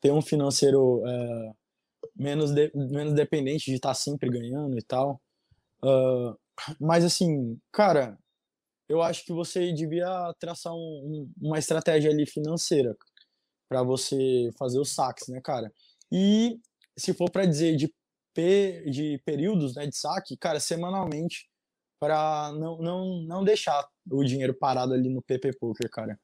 [0.00, 1.56] ter um financeiro uh,
[2.16, 5.20] menos de, menos dependente de estar tá sempre ganhando e tal.
[5.82, 6.34] Uh,
[6.80, 8.18] mas assim, cara,
[8.90, 12.96] eu acho que você devia traçar um, um, uma estratégia ali financeira
[13.68, 15.72] para você fazer os saques, né, cara?
[16.10, 16.58] E
[16.98, 17.88] se for para dizer de,
[18.90, 21.48] de períodos né, de saque, cara, semanalmente,
[22.00, 26.18] para não, não, não deixar o dinheiro parado ali no PP Poker, cara.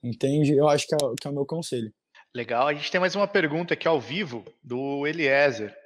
[0.00, 0.52] Entende?
[0.52, 1.92] Eu acho que é, que é o meu conselho.
[2.32, 2.68] Legal.
[2.68, 5.76] A gente tem mais uma pergunta aqui ao vivo do Eliezer.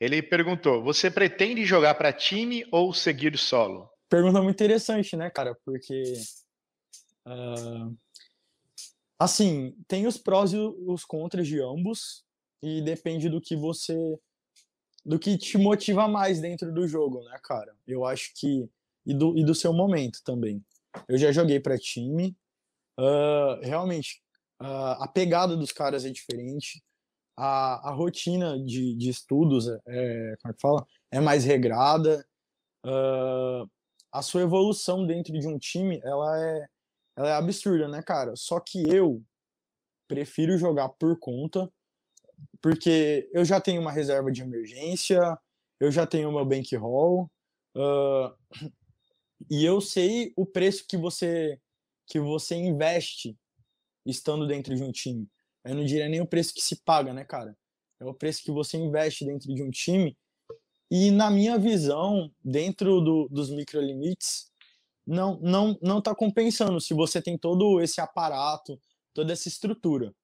[0.00, 3.88] Ele perguntou: Você pretende jogar para time ou seguir solo?
[4.10, 5.56] Pergunta muito interessante, né, cara?
[5.64, 6.12] Porque.
[7.26, 7.96] Uh,
[9.18, 12.24] assim, tem os prós e os contras de ambos,
[12.62, 14.18] e depende do que você.
[15.06, 17.74] do que te motiva mais dentro do jogo, né, cara?
[17.86, 18.68] Eu acho que.
[19.06, 20.62] E do, e do seu momento também.
[21.08, 22.36] Eu já joguei para time.
[22.98, 24.22] Uh, realmente,
[24.60, 26.82] uh, a pegada dos caras é diferente
[27.40, 30.86] a, a rotina de, de estudos é, é, como é que fala?
[31.10, 32.22] é mais regrada,
[32.84, 33.70] uh,
[34.12, 36.66] a sua evolução dentro de um time ela é,
[37.16, 38.34] ela é absurda, né, cara?
[38.36, 39.22] Só que eu
[40.08, 41.70] prefiro jogar por conta,
[42.60, 45.20] porque eu já tenho uma reserva de emergência,
[45.78, 47.30] eu já tenho meu bankroll,
[47.76, 48.34] uh,
[49.50, 51.58] e eu sei o preço que você
[52.06, 53.38] que você investe
[54.04, 55.30] estando dentro de um time
[55.64, 57.56] eu não diria nem o preço que se paga, né, cara?
[58.00, 60.16] É o preço que você investe dentro de um time.
[60.90, 64.50] E na minha visão, dentro do, dos microlimites,
[65.06, 68.80] não, não, não tá compensando se você tem todo esse aparato,
[69.14, 70.14] toda essa estrutura.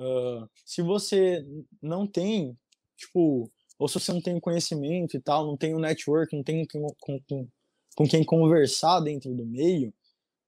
[0.00, 1.44] Uh, se você
[1.80, 2.56] não tem,
[2.96, 6.42] tipo, ou se você não tem conhecimento e tal, não tem o um network, não
[6.42, 7.48] tem com, com, com,
[7.96, 9.90] com quem conversar dentro do meio,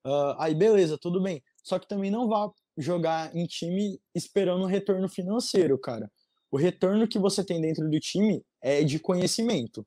[0.05, 1.41] uh, aí beleza, tudo bem.
[1.63, 6.11] Só que também não vá jogar em time esperando um retorno financeiro, cara.
[6.51, 9.85] O retorno que você tem dentro do time é de conhecimento.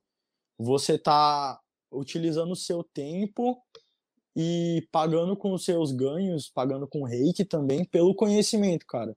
[0.59, 1.59] Você tá
[1.91, 3.61] utilizando o seu tempo
[4.37, 9.16] e pagando com os seus ganhos, pagando com reiki também pelo conhecimento, cara.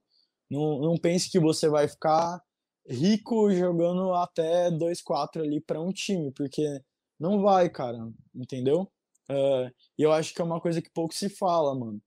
[0.50, 2.42] Não, não pense que você vai ficar
[2.88, 6.82] rico jogando até 2-4 ali para um time, porque
[7.18, 7.98] não vai, cara,
[8.34, 8.90] entendeu?
[9.30, 12.02] Uh, e eu acho que é uma coisa que pouco se fala, mano.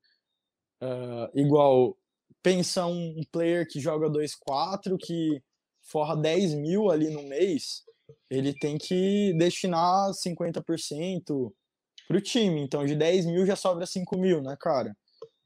[0.81, 1.97] Uh, igual,
[2.41, 5.41] pensa um, player que joga 2-4, que
[5.83, 7.83] forra 10 mil ali no mês,
[8.29, 11.53] ele tem que destinar 50%
[12.07, 12.61] pro time.
[12.61, 14.95] Então, de 10 mil já sobra 5 mil, né, cara?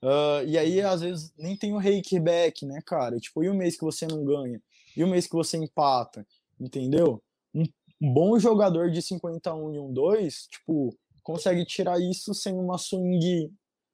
[0.01, 3.17] Uh, e aí, às vezes, nem tem o rake back, né, cara?
[3.17, 4.61] Tipo, e o mês que você não ganha?
[4.95, 6.25] E o mês que você empata?
[6.59, 7.21] Entendeu?
[7.53, 7.65] Um
[8.13, 13.51] bom jogador de 51 e 1-2, tipo, consegue tirar isso sem uma swing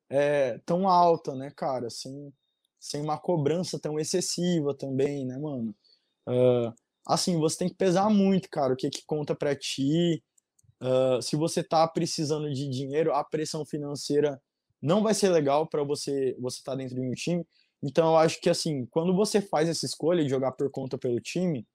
[0.09, 1.89] é, tão alta, né, cara?
[1.89, 2.33] Sem,
[2.79, 5.73] sem uma cobrança tão excessiva também, né, mano?
[6.27, 6.73] Uh,
[7.07, 10.23] assim, você tem que pesar muito, cara, o que, que conta para ti.
[10.81, 14.41] Uh, se você tá precisando de dinheiro, a pressão financeira
[14.81, 17.45] não vai ser legal para você você estar tá dentro de um time.
[17.81, 21.19] Então, eu acho que, assim, quando você faz essa escolha de jogar por conta pelo
[21.19, 21.65] time,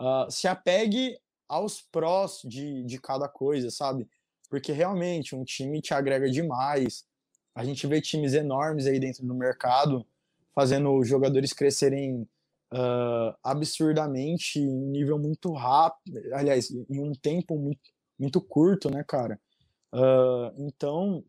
[0.00, 1.16] uh, se apegue
[1.48, 4.08] aos prós de, de cada coisa, sabe?
[4.48, 7.04] Porque realmente um time te agrega demais.
[7.54, 10.06] A gente vê times enormes aí dentro do mercado
[10.54, 12.28] fazendo jogadores crescerem
[12.72, 17.80] uh, absurdamente em nível muito rápido, aliás, em um tempo muito,
[18.18, 19.38] muito curto, né, cara?
[19.94, 21.24] Uh, então,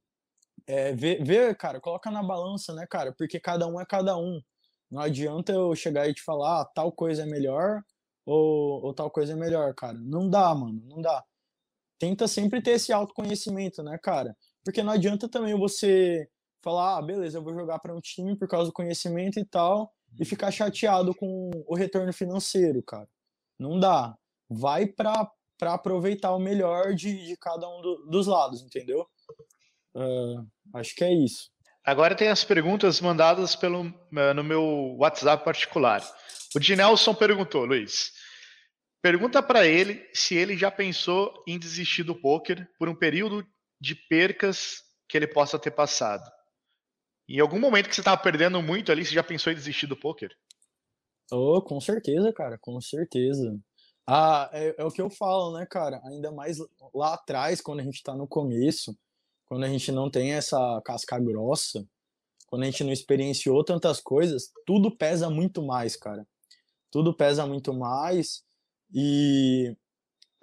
[0.66, 3.14] é, vê, vê, cara, coloca na balança, né, cara?
[3.18, 4.42] Porque cada um é cada um.
[4.90, 7.82] Não adianta eu chegar e te falar ah, tal coisa é melhor
[8.26, 9.98] ou, ou tal coisa é melhor, cara.
[10.00, 11.24] Não dá, mano, não dá.
[12.00, 14.36] Tenta sempre ter esse autoconhecimento, né, cara?
[14.64, 16.28] Porque não adianta também você
[16.62, 19.92] falar, ah, beleza, eu vou jogar para um time por causa do conhecimento e tal,
[20.20, 23.08] e ficar chateado com o retorno financeiro, cara.
[23.60, 24.16] Não dá.
[24.50, 25.30] Vai para
[25.62, 29.08] aproveitar o melhor de, de cada um do, dos lados, entendeu?
[29.96, 31.52] Uh, acho que é isso.
[31.86, 36.02] Agora tem as perguntas mandadas pelo, eh, no meu WhatsApp particular.
[36.56, 38.14] O Dinelson perguntou, Luiz,
[39.02, 43.46] pergunta para ele se ele já pensou em desistir do poker por um período
[43.82, 44.78] de percas
[45.10, 46.24] que ele possa ter passado.
[47.28, 49.96] Em algum momento que você estava perdendo muito ali, você já pensou em desistir do
[49.96, 50.36] poker?
[51.32, 53.58] Oh, com certeza, cara, com certeza.
[54.06, 56.02] Ah, é, é, o que eu falo, né, cara?
[56.06, 56.58] Ainda mais
[56.94, 58.98] lá atrás, quando a gente está no começo,
[59.46, 61.88] quando a gente não tem essa casca grossa,
[62.48, 66.28] quando a gente não experienciou tantas coisas, tudo pesa muito mais, cara.
[66.92, 68.44] Tudo pesa muito mais.
[68.94, 69.76] E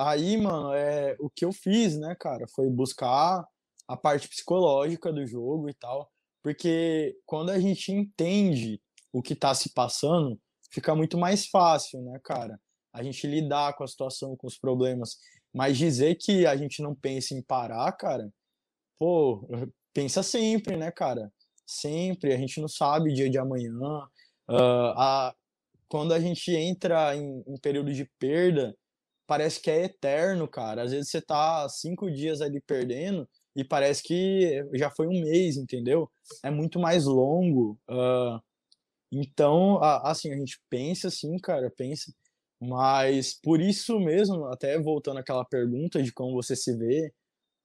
[0.03, 3.47] Aí, mano, é, o que eu fiz, né, cara, foi buscar
[3.87, 6.11] a parte psicológica do jogo e tal,
[6.43, 8.81] porque quando a gente entende
[9.13, 12.59] o que tá se passando, fica muito mais fácil, né, cara?
[12.93, 15.19] A gente lidar com a situação, com os problemas.
[15.53, 18.33] Mas dizer que a gente não pensa em parar, cara,
[18.99, 19.49] pô,
[19.93, 21.33] pensa sempre, né, cara?
[21.67, 23.73] Sempre, a gente não sabe o dia de amanhã.
[24.49, 25.35] Uh, a,
[25.89, 28.77] quando a gente entra em, em período de perda,
[29.27, 30.83] parece que é eterno, cara.
[30.83, 35.57] Às vezes você tá cinco dias ali perdendo e parece que já foi um mês,
[35.57, 36.11] entendeu?
[36.43, 37.79] É muito mais longo.
[37.89, 38.41] Uh,
[39.13, 42.13] então, assim, a gente pensa assim, cara, pensa.
[42.61, 47.13] Mas por isso mesmo, até voltando àquela pergunta de como você se vê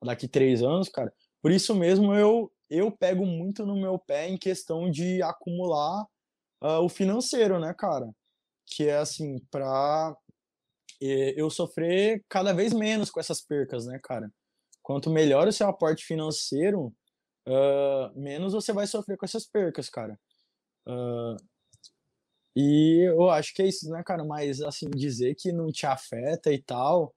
[0.04, 4.38] daqui três anos, cara, por isso mesmo eu, eu pego muito no meu pé em
[4.38, 6.06] questão de acumular
[6.64, 8.10] uh, o financeiro, né, cara?
[8.66, 10.16] Que é assim, pra
[11.00, 14.32] eu sofrer cada vez menos com essas percas, né, cara?
[14.86, 16.94] Quanto melhor o seu aporte financeiro,
[17.48, 20.16] uh, menos você vai sofrer com essas percas, cara.
[20.88, 21.36] Uh,
[22.56, 24.24] e eu acho que é isso, né, cara?
[24.24, 27.16] Mas, assim, dizer que não te afeta e tal,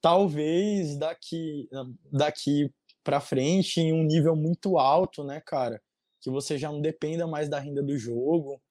[0.00, 1.68] talvez daqui,
[2.10, 2.72] daqui
[3.04, 5.82] pra frente, em um nível muito alto, né, cara?
[6.22, 8.62] Que você já não dependa mais da renda do jogo.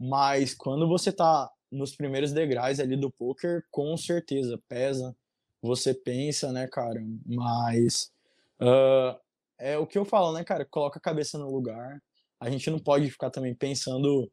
[0.00, 5.14] Mas quando você tá nos primeiros degraus ali do poker, com certeza pesa.
[5.62, 7.00] Você pensa, né, cara?
[7.26, 8.12] Mas
[8.60, 9.18] uh,
[9.58, 10.64] é o que eu falo, né, cara?
[10.64, 12.00] Coloca a cabeça no lugar.
[12.40, 14.30] A gente não pode ficar também pensando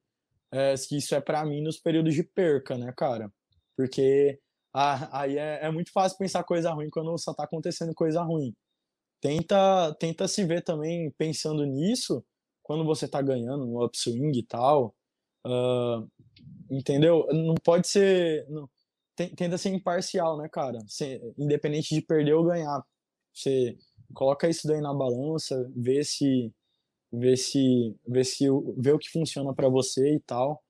[0.51, 3.31] é, se isso é para mim nos períodos de perca, né, cara?
[3.75, 4.39] Porque
[4.73, 8.53] ah, aí é, é, muito fácil pensar coisa ruim quando só tá acontecendo coisa ruim.
[9.21, 12.23] Tenta, tenta se ver também pensando nisso
[12.61, 14.95] quando você tá ganhando no upswing e tal.
[15.45, 16.07] Uh,
[16.69, 17.27] entendeu?
[17.31, 18.45] Não pode ser.
[18.49, 18.69] Não,
[19.15, 20.79] tenta ser imparcial, né, cara?
[21.37, 22.83] independente de perder ou ganhar.
[23.33, 23.77] Você
[24.13, 26.53] coloca isso daí na balança, vê se
[27.11, 28.45] ver se ver se
[28.77, 30.61] ver o que funciona para você e tal.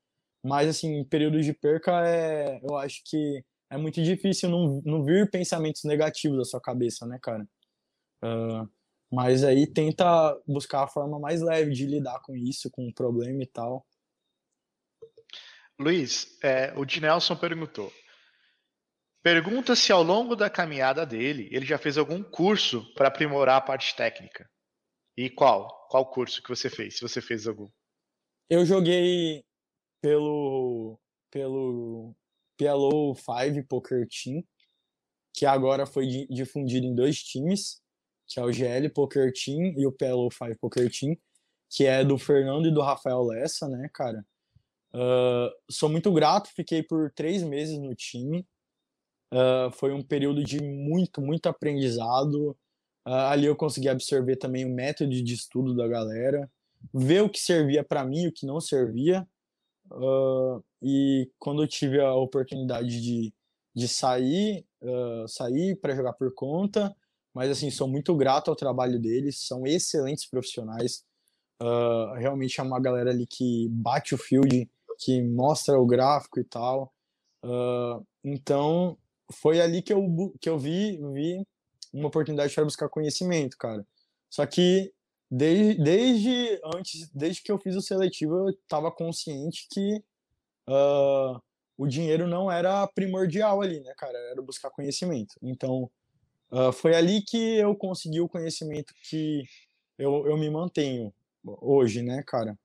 [0.44, 5.04] Mas assim, em períodos de perca é, eu acho que é muito difícil não, não
[5.04, 7.48] vir pensamentos negativos da sua cabeça, né, cara?
[8.24, 8.70] Uh,
[9.12, 13.42] mas aí tenta buscar a forma mais leve de lidar com isso, com o problema
[13.42, 13.86] e tal.
[15.80, 17.92] Luiz, é, o Dinelson perguntou.
[19.26, 23.62] Pergunta se ao longo da caminhada dele ele já fez algum curso para aprimorar a
[23.62, 24.48] parte técnica.
[25.18, 25.88] E qual?
[25.90, 27.68] Qual curso que você fez, se você fez algum?
[28.48, 29.44] Eu joguei
[30.00, 31.00] pelo
[31.32, 32.16] pelo
[32.56, 34.44] PLO 5 Poker Team,
[35.34, 37.82] que agora foi difundido em dois times,
[38.28, 41.18] que é o GL Poker Team e o PLO 5 Poker Team,
[41.68, 44.24] que é do Fernando e do Rafael Lessa, né, cara?
[44.94, 48.48] Uh, sou muito grato, fiquei por três meses no time.
[49.34, 52.52] Uh, foi um período de muito, muito aprendizado.
[53.06, 56.50] Uh, ali eu consegui absorver também o método de estudo da galera,
[56.94, 59.28] ver o que servia para mim e o que não servia.
[59.92, 63.34] Uh, e quando eu tive a oportunidade de,
[63.76, 64.66] de sair,
[65.28, 66.96] sair para jogar por conta,
[67.34, 71.04] mas assim, sou muito grato ao trabalho deles, são excelentes profissionais.
[72.18, 74.70] realmente é uma galera ali que bate o field,
[75.00, 76.94] que mostra o gráfico e tal.
[78.24, 78.96] então,
[79.32, 81.46] foi ali que eu, que eu vi, vi
[81.94, 83.86] uma oportunidade para buscar conhecimento, cara.
[84.30, 84.92] Só que
[85.30, 90.04] desde, desde antes, desde que eu fiz o seletivo, eu estava consciente que
[90.70, 91.42] uh,
[91.78, 94.18] o dinheiro não era primordial ali, né, cara?
[94.32, 95.36] Era buscar conhecimento.
[95.42, 95.90] Então,
[96.52, 99.44] uh, foi ali que eu consegui o conhecimento que
[99.98, 101.14] eu, eu me mantenho
[101.44, 102.58] hoje, né, cara?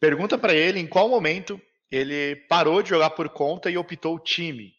[0.00, 4.20] Pergunta para ele em qual momento ele parou de jogar por conta e optou o
[4.20, 4.75] time.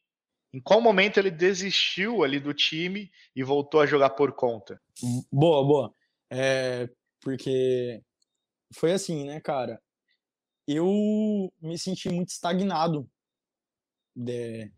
[0.54, 4.82] Em qual momento ele desistiu ali do time e voltou a jogar por conta?
[5.32, 5.94] Boa, boa.
[6.30, 6.90] É,
[7.22, 8.02] porque
[8.74, 9.82] foi assim, né, cara?
[10.68, 13.10] Eu me senti muito estagnado
[14.16, 14.72] de, né,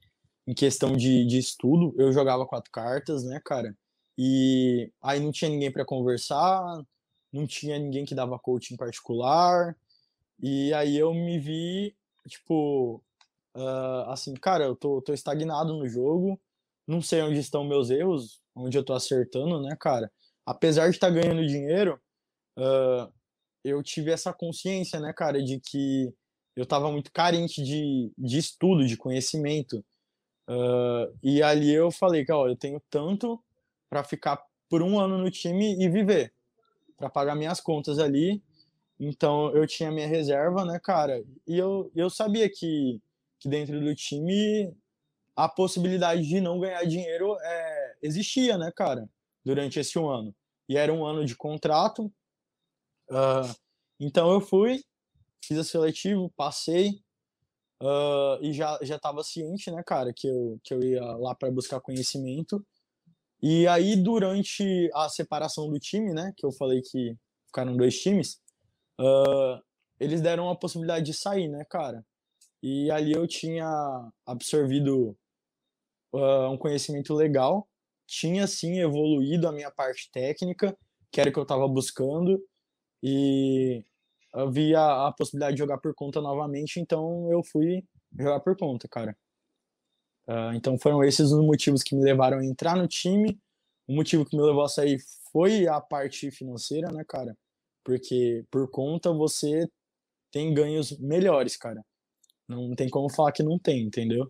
[0.48, 1.94] em questão de, de estudo.
[1.98, 3.76] Eu jogava quatro cartas, né, cara?
[4.18, 6.84] E aí não tinha ninguém para conversar,
[7.32, 9.76] não tinha ninguém que dava coaching particular.
[10.42, 11.96] E aí eu me vi,
[12.28, 13.04] tipo,
[13.56, 16.40] uh, assim, cara, eu tô, tô estagnado no jogo,
[16.88, 20.12] não sei onde estão meus erros, onde eu tô acertando, né, cara?
[20.46, 22.00] Apesar de estar tá ganhando dinheiro,
[22.58, 23.12] uh,
[23.64, 26.14] eu tive essa consciência, né, cara, de que
[26.56, 29.84] eu tava muito carente de, de estudo, de conhecimento.
[30.50, 33.42] Uh, e ali eu falei que, ó, eu tenho tanto
[33.90, 36.34] para ficar por um ano no time e viver,
[36.98, 38.42] para pagar minhas contas ali.
[39.00, 41.24] Então eu tinha minha reserva, né, cara?
[41.48, 43.02] E eu, eu sabia que
[43.40, 44.76] que dentro do time
[45.36, 49.10] a possibilidade de não ganhar dinheiro é, existia, né, cara,
[49.44, 50.36] durante esse um ano.
[50.68, 52.12] E era um ano de contrato.
[53.10, 53.56] Uh,
[54.00, 54.84] então eu fui,
[55.44, 57.02] fiz a seletivo, passei
[57.82, 61.50] uh, e já já estava ciente, né, cara, que eu que eu ia lá para
[61.52, 62.66] buscar conhecimento.
[63.42, 67.16] E aí, durante a separação do time, né, que eu falei que
[67.46, 68.42] ficaram dois times,
[69.00, 69.64] uh,
[70.00, 72.06] eles deram a possibilidade de sair, né, cara?
[72.62, 73.68] E ali eu tinha
[74.26, 75.18] absorvido
[76.14, 77.68] uh, um conhecimento legal,
[78.06, 80.78] tinha sim evoluído a minha parte técnica,
[81.12, 82.44] que era o que eu estava buscando,
[83.02, 83.84] e
[84.34, 87.84] havia a possibilidade de jogar por conta novamente, então eu fui
[88.18, 89.16] jogar por conta, cara.
[90.28, 93.40] Uh, então foram esses os motivos que me levaram a entrar no time.
[93.88, 95.00] O motivo que me levou a sair
[95.32, 97.36] foi a parte financeira, né, cara?
[97.84, 99.68] Porque por conta você
[100.32, 101.84] tem ganhos melhores, cara.
[102.50, 104.24] Não tem como falar que não tem, entendeu?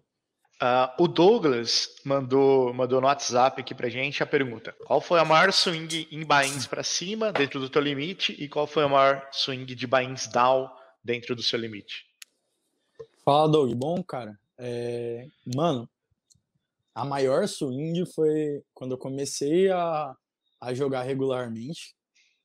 [0.62, 5.24] Uh, o Douglas mandou, mandou no WhatsApp aqui pra gente a pergunta: qual foi a
[5.24, 9.26] maior swing em bains para cima dentro do teu limite e qual foi a maior
[9.32, 10.70] swing de bains down
[11.02, 12.06] dentro do seu limite?
[13.24, 13.74] Fala, Doug.
[13.74, 15.26] Bom, cara, é...
[15.56, 15.90] mano,
[16.94, 20.14] a maior swing foi quando eu comecei a,
[20.60, 21.96] a jogar regularmente,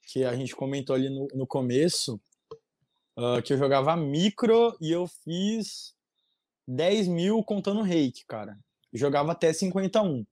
[0.06, 2.20] que a gente comentou ali no, no começo,
[3.16, 5.94] uh, que eu jogava micro e eu fiz
[6.66, 8.58] 10 mil contando reiki, cara.
[8.92, 10.24] Jogava até 51.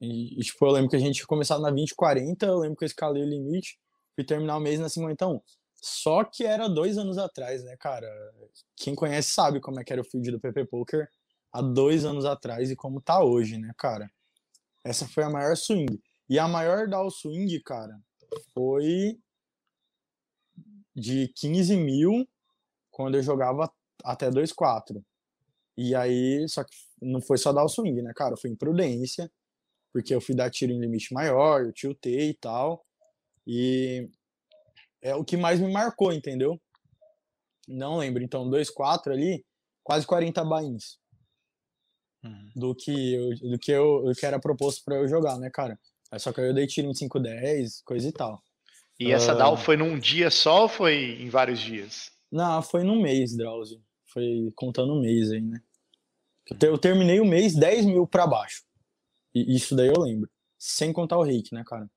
[0.00, 2.84] E, e, tipo, eu lembro que a gente começado na 20, 40, eu lembro que
[2.84, 3.78] eu escalei o limite,
[4.14, 5.40] fui terminar o mês na 51.
[5.74, 8.08] Só que era dois anos atrás, né, cara?
[8.76, 11.08] Quem conhece sabe como é que era o field do PP Poker
[11.52, 14.10] há dois anos atrás e como tá hoje, né, cara?
[14.84, 16.00] Essa foi a maior swing.
[16.28, 17.98] E a maior down swing, cara,
[18.52, 19.18] foi
[20.96, 22.26] de 15 mil
[22.90, 23.70] quando eu jogava
[24.02, 25.04] até 2,4.
[25.76, 28.36] E aí, só que não foi só dar o swing, né, cara?
[28.36, 29.30] Foi imprudência,
[29.92, 32.82] porque eu fui dar tiro em limite maior, eu tiltei e tal.
[33.46, 34.08] E
[35.02, 36.58] é o que mais me marcou, entendeu?
[37.68, 38.22] Não lembro.
[38.22, 39.44] Então, 2,4 ali,
[39.84, 40.98] quase 40 bains.
[42.24, 42.50] Uhum.
[42.56, 45.78] Do que, eu, do que, eu, do que era proposto para eu jogar, né, cara?
[46.18, 48.42] Só que eu dei tiro em 5,10, coisa e tal.
[48.98, 49.38] E essa uh...
[49.38, 52.10] DAO foi num dia só ou foi em vários dias?
[52.30, 53.86] Não, foi num mês, Drauzio
[54.16, 55.60] foi contando um mês aí, né?
[56.62, 58.64] Eu terminei o mês 10 mil para baixo.
[59.34, 60.30] E isso daí eu lembro.
[60.58, 61.90] Sem contar o reiki, né, cara?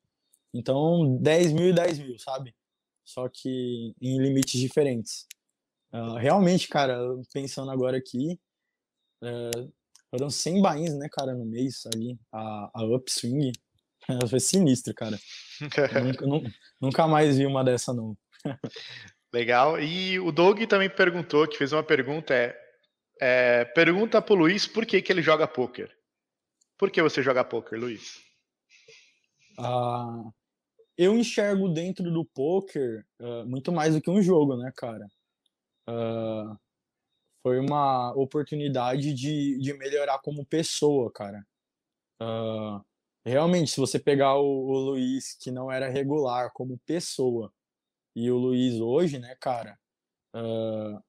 [0.54, 2.54] Então, 10 mil e 10 mil, sabe?
[3.06, 5.26] Só que em limites diferentes.
[5.94, 7.00] Uh, realmente, cara,
[7.32, 8.38] pensando agora aqui,
[9.24, 9.72] uh,
[10.10, 13.54] foram 100 bains, né, cara, no mês ali, a, a upswing.
[14.30, 15.18] Foi sinistro, cara.
[16.26, 16.52] nunca,
[16.82, 18.18] nunca mais vi uma dessa, não.
[19.34, 19.80] Legal.
[19.80, 22.56] E o Doug também perguntou, que fez uma pergunta, é,
[23.20, 25.92] é pergunta pro Luiz por que, que ele joga poker.
[26.78, 28.18] Por que você joga poker, Luiz?
[29.58, 30.24] Ah,
[30.98, 35.06] eu enxergo dentro do poker uh, muito mais do que um jogo, né, cara?
[35.88, 36.58] Uh,
[37.42, 41.46] foi uma oportunidade de, de melhorar como pessoa, cara.
[42.22, 42.84] Uh,
[43.26, 47.52] realmente, se você pegar o, o Luiz, que não era regular como pessoa,
[48.16, 49.78] e o Luiz hoje, né, cara,
[50.36, 51.02] uh,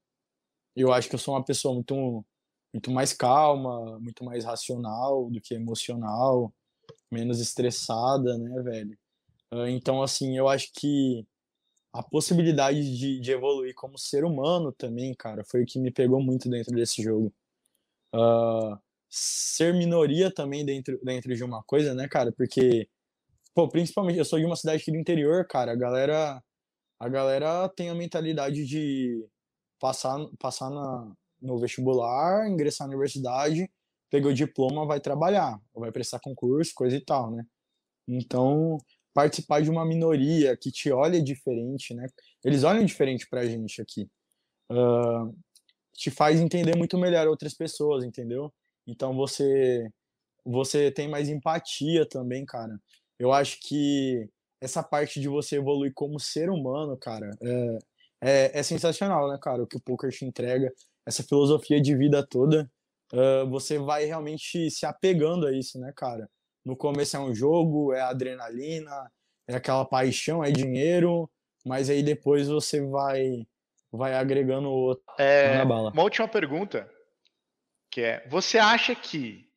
[0.77, 2.25] eu acho que eu sou uma pessoa muito,
[2.73, 6.53] muito mais calma, muito mais racional do que emocional,
[7.11, 8.99] menos estressada, né, velho?
[9.53, 11.27] Uh, então, assim, eu acho que
[11.93, 16.23] a possibilidade de, de evoluir como ser humano também, cara, foi o que me pegou
[16.23, 17.33] muito dentro desse jogo.
[18.15, 18.79] Uh,
[19.11, 22.33] ser minoria também dentro, dentro de uma coisa, né, cara?
[22.33, 22.89] Porque,
[23.55, 26.43] pô, principalmente eu sou de uma cidade aqui do interior, cara, a galera
[27.01, 29.27] a galera tem a mentalidade de
[29.81, 33.71] passar, passar na, no vestibular, ingressar na universidade,
[34.11, 37.45] pegou o diploma, vai trabalhar, ou vai prestar concurso, coisa e tal, né?
[38.07, 38.77] Então,
[39.15, 42.07] participar de uma minoria que te olha diferente, né?
[42.45, 44.07] Eles olham diferente pra gente aqui.
[44.71, 45.35] Uh,
[45.95, 48.53] te faz entender muito melhor outras pessoas, entendeu?
[48.87, 49.89] Então você
[50.45, 52.79] você tem mais empatia também, cara.
[53.19, 54.29] Eu acho que
[54.61, 57.79] essa parte de você evoluir como ser humano, cara, é,
[58.21, 59.63] é, é, sensacional, né, cara?
[59.63, 60.73] O que o poker te entrega,
[61.07, 62.71] essa filosofia de vida toda,
[63.13, 66.29] uh, você vai realmente se apegando a isso, né, cara?
[66.65, 69.11] No começo é um jogo, é adrenalina,
[69.49, 71.31] é aquela paixão, é dinheiro,
[71.65, 73.47] mas aí depois você vai
[73.93, 75.91] vai agregando outro é, na bala.
[75.91, 76.89] Uma última pergunta,
[77.91, 79.49] que é, você acha que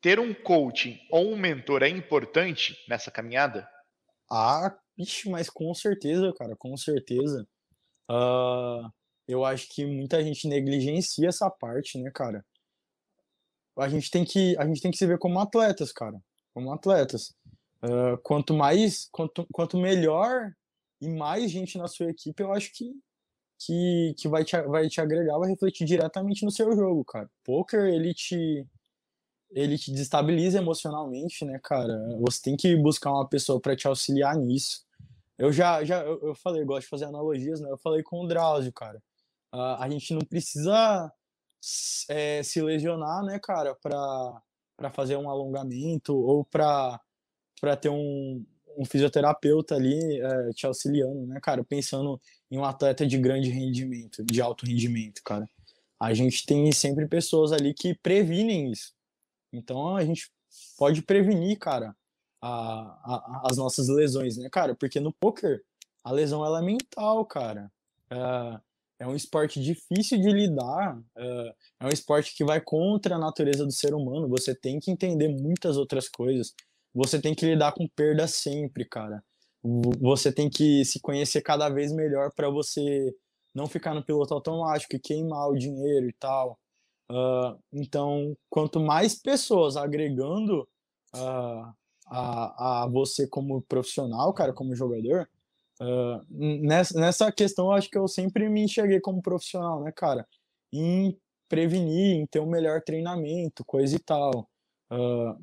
[0.00, 3.68] ter um coaching ou um mentor é importante nessa caminhada?
[4.30, 7.46] Ah, ixi, mas com certeza, cara, com certeza.
[8.10, 8.90] Uh,
[9.28, 12.44] eu acho que muita gente negligencia essa parte, né, cara?
[13.78, 16.20] A gente tem que, a gente tem que se ver como atletas, cara,
[16.52, 17.34] como atletas.
[17.82, 20.52] Uh, quanto mais, quanto, quanto melhor
[21.00, 22.92] e mais gente na sua equipe, eu acho que
[23.66, 27.30] que, que vai, te, vai te agregar, vai refletir diretamente no seu jogo, cara.
[27.44, 28.66] Poker, ele te
[29.54, 31.94] ele te desestabiliza emocionalmente, né, cara?
[32.20, 34.82] Você tem que buscar uma pessoa para te auxiliar nisso.
[35.36, 37.70] Eu já, já eu, eu falei, eu gosto de fazer analogias, né?
[37.70, 38.98] Eu falei com o Drauzio, cara.
[39.54, 41.12] Uh, a gente não precisa
[42.08, 46.98] é, se lesionar, né, cara, para fazer um alongamento ou para
[47.78, 48.44] ter um,
[48.76, 51.64] um fisioterapeuta ali é, te auxiliando, né, cara?
[51.64, 52.20] Pensando
[52.50, 55.48] em um atleta de grande rendimento, de alto rendimento, cara.
[56.00, 58.92] A gente tem sempre pessoas ali que previnem isso.
[59.52, 60.30] Então a gente
[60.76, 61.94] pode prevenir, cara,
[62.40, 64.74] a, a, as nossas lesões, né, cara?
[64.74, 65.62] Porque no poker
[66.04, 67.70] a lesão ela é mental, cara.
[68.10, 68.60] É,
[69.00, 73.64] é um esporte difícil de lidar, é, é um esporte que vai contra a natureza
[73.64, 74.28] do ser humano.
[74.28, 76.54] Você tem que entender muitas outras coisas.
[76.94, 79.22] Você tem que lidar com perda sempre, cara.
[80.00, 83.14] Você tem que se conhecer cada vez melhor para você
[83.54, 86.58] não ficar no piloto automático e queimar o dinheiro e tal.
[87.10, 90.66] Uh, então, quanto mais pessoas agregando
[91.14, 91.72] uh,
[92.06, 95.28] a, a você como profissional, cara, como jogador,
[95.80, 100.26] uh, nessa, nessa questão eu acho que eu sempre me enxerguei como profissional, né, cara?
[100.72, 101.16] Em
[101.48, 104.48] prevenir, em ter um melhor treinamento, coisa e tal.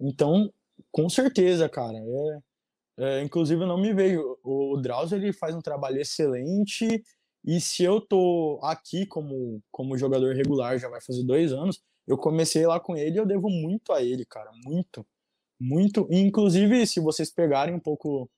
[0.02, 0.52] então,
[0.92, 2.40] com certeza, cara, é,
[3.20, 4.22] é, inclusive eu não me vejo.
[4.44, 7.02] O, Drauzio ele faz um trabalho excelente
[7.46, 12.18] e se eu tô aqui como, como jogador regular, já vai fazer dois anos, eu
[12.18, 14.52] comecei lá com ele e eu devo muito a ele, cara.
[14.66, 15.06] Muito.
[15.60, 16.08] Muito.
[16.10, 18.30] E, inclusive, se vocês pegarem um pouco,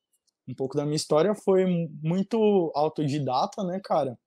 [0.48, 1.66] um pouco da minha história, foi
[2.04, 4.18] muito autodidata, né, cara?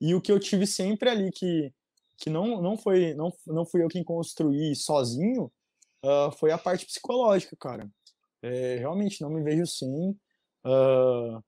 [0.00, 1.72] E o que eu tive sempre ali que,
[2.18, 5.50] que não, não, foi, não, não fui eu quem construí sozinho,
[6.04, 7.88] uh, foi a parte psicológica, cara.
[8.42, 10.10] É, realmente não me vejo sim.
[10.64, 11.42] Uh,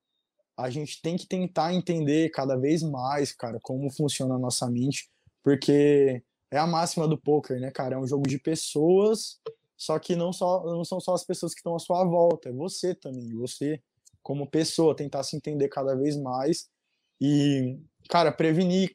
[0.57, 5.11] a gente tem que tentar entender cada vez mais, cara, como funciona a nossa mente,
[5.42, 7.94] porque é a máxima do poker, né, cara?
[7.94, 9.40] É um jogo de pessoas,
[9.76, 12.53] só que não, só, não são só as pessoas que estão à sua volta, é
[12.53, 13.80] você também, você
[14.22, 16.68] como pessoa, tentar se entender cada vez mais
[17.20, 17.78] e,
[18.09, 18.94] cara, prevenir,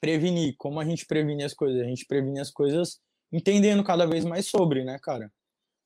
[0.00, 1.82] prevenir, como a gente previne as coisas?
[1.82, 2.98] A gente previne as coisas
[3.32, 5.32] entendendo cada vez mais sobre, né, cara?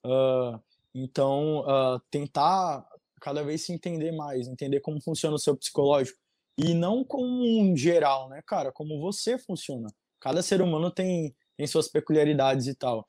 [0.05, 0.61] Uh,
[0.95, 2.87] então, uh, tentar
[3.21, 6.19] cada vez se entender mais, entender como funciona o seu psicológico.
[6.59, 8.71] E não como um geral, né, cara?
[8.71, 9.89] Como você funciona.
[10.21, 13.05] Cada ser humano tem, tem suas peculiaridades e tal.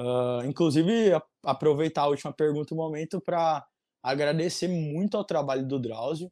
[0.00, 3.66] Uh, inclusive, a, aproveitar a última pergunta, o um momento, para
[4.02, 6.30] agradecer muito ao trabalho do Drauzio,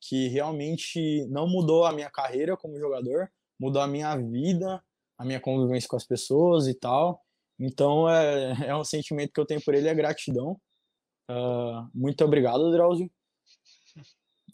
[0.00, 3.30] que realmente não mudou a minha carreira como jogador,
[3.60, 4.82] mudou a minha vida,
[5.18, 7.20] a minha convivência com as pessoas e tal.
[7.58, 10.58] Então, é, é um sentimento que eu tenho por ele, é gratidão.
[11.30, 13.10] Uh, muito obrigado, Drauzio.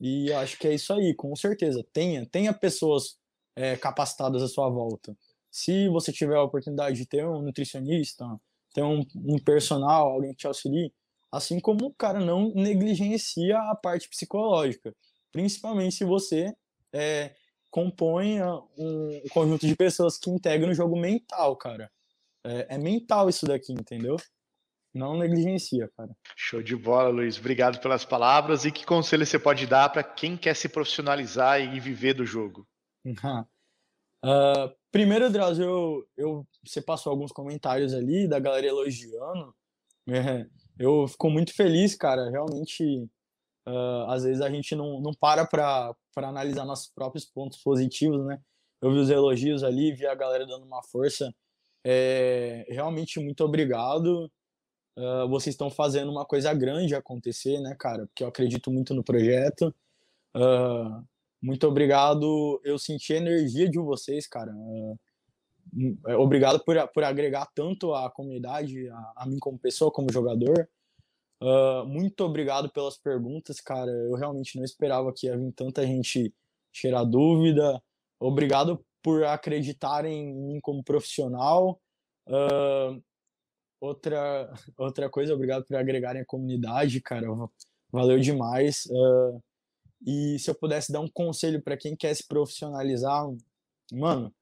[0.00, 1.84] E acho que é isso aí, com certeza.
[1.92, 3.16] Tenha, tenha pessoas
[3.54, 5.16] é, capacitadas à sua volta.
[5.50, 8.26] Se você tiver a oportunidade de ter um nutricionista,
[8.72, 10.92] ter um, um personal, alguém que te auxilie,
[11.30, 14.94] assim como o cara não negligencia a parte psicológica,
[15.30, 16.52] principalmente se você
[16.92, 17.34] é,
[17.74, 18.40] compõe
[18.78, 21.90] um conjunto de pessoas que integram o jogo mental, cara.
[22.46, 24.16] É, é mental isso daqui, entendeu?
[24.94, 26.16] não negligencia, cara.
[26.36, 27.36] Show de bola, Luiz.
[27.36, 28.64] Obrigado pelas palavras.
[28.64, 32.64] E que conselho você pode dar para quem quer se profissionalizar e viver do jogo?
[33.04, 39.52] uh, primeiro, Drauzio, eu, eu, você passou alguns comentários ali da galera elogiando.
[40.08, 40.46] É,
[40.78, 42.30] eu fico muito feliz, cara.
[42.30, 43.10] Realmente,
[43.66, 45.94] uh, às vezes a gente não, não para para
[46.28, 48.40] analisar nossos próprios pontos positivos, né?
[48.80, 51.34] Eu vi os elogios ali, vi a galera dando uma força.
[51.84, 54.30] É, realmente, muito obrigado
[54.96, 58.06] uh, vocês estão fazendo uma coisa grande acontecer, né, cara?
[58.06, 59.74] Porque eu acredito muito no projeto.
[60.34, 61.04] Uh,
[61.42, 62.60] muito obrigado.
[62.64, 64.52] Eu senti a energia de vocês, cara.
[64.54, 64.98] Uh,
[66.18, 70.68] obrigado por, por agregar tanto a comunidade, a, a mim como pessoa, como jogador.
[71.40, 73.90] Uh, muito obrigado pelas perguntas, cara.
[73.90, 76.32] Eu realmente não esperava que ia vir tanta gente
[76.72, 77.82] tirar dúvida.
[78.18, 81.80] Obrigado por acreditarem em mim como profissional.
[82.26, 83.02] Uh,
[83.84, 87.26] Outra, outra coisa, obrigado por agregarem a comunidade, cara.
[87.92, 88.86] Valeu demais.
[88.86, 89.42] Uh,
[90.06, 93.26] e se eu pudesse dar um conselho para quem quer se profissionalizar,
[93.92, 94.34] mano,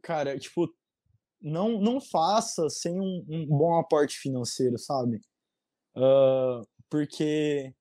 [0.00, 0.74] cara, tipo,
[1.46, 5.20] não, não faça sem um, um bom aporte financeiro, sabe?
[5.96, 7.72] Uh, porque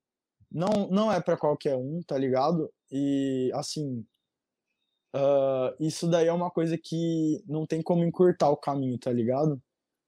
[0.51, 2.71] não, não é para qualquer um, tá ligado?
[2.91, 4.05] E assim,
[5.15, 9.61] Uh, isso daí é uma coisa que não tem como encurtar o caminho, tá ligado?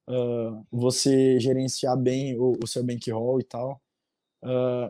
[0.06, 3.82] Uh, você gerenciar bem o, o seu bankroll e tal.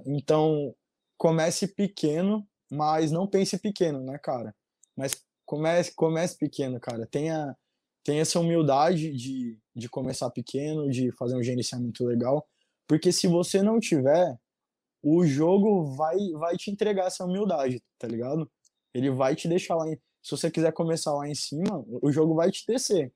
[0.05, 0.75] Então,
[1.17, 4.55] comece pequeno, mas não pense pequeno, né, cara?
[4.95, 7.07] Mas comece, comece pequeno, cara.
[7.07, 7.55] Tenha,
[8.07, 12.47] tem essa humildade de, de começar pequeno, de fazer um gerenciamento legal,
[12.87, 14.33] porque se você não tiver,
[15.03, 18.49] o jogo vai, vai te entregar essa humildade, tá ligado?
[18.93, 19.89] Ele vai te deixar lá.
[19.89, 23.13] Em, se você quiser começar lá em cima, o jogo vai te descer,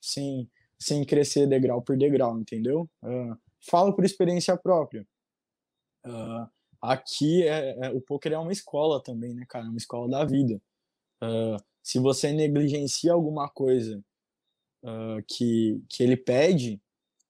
[0.00, 0.48] sem,
[0.78, 2.88] sem crescer degrau por degrau, entendeu?
[3.02, 3.36] Uh,
[3.68, 5.04] falo por experiência própria.
[6.06, 6.48] Uh,
[6.80, 9.66] aqui é, é, o poker é uma escola também, né, cara?
[9.66, 10.62] É uma escola da vida.
[11.20, 14.00] Uh, se você negligencia alguma coisa
[14.82, 16.80] uh, que, que ele pede,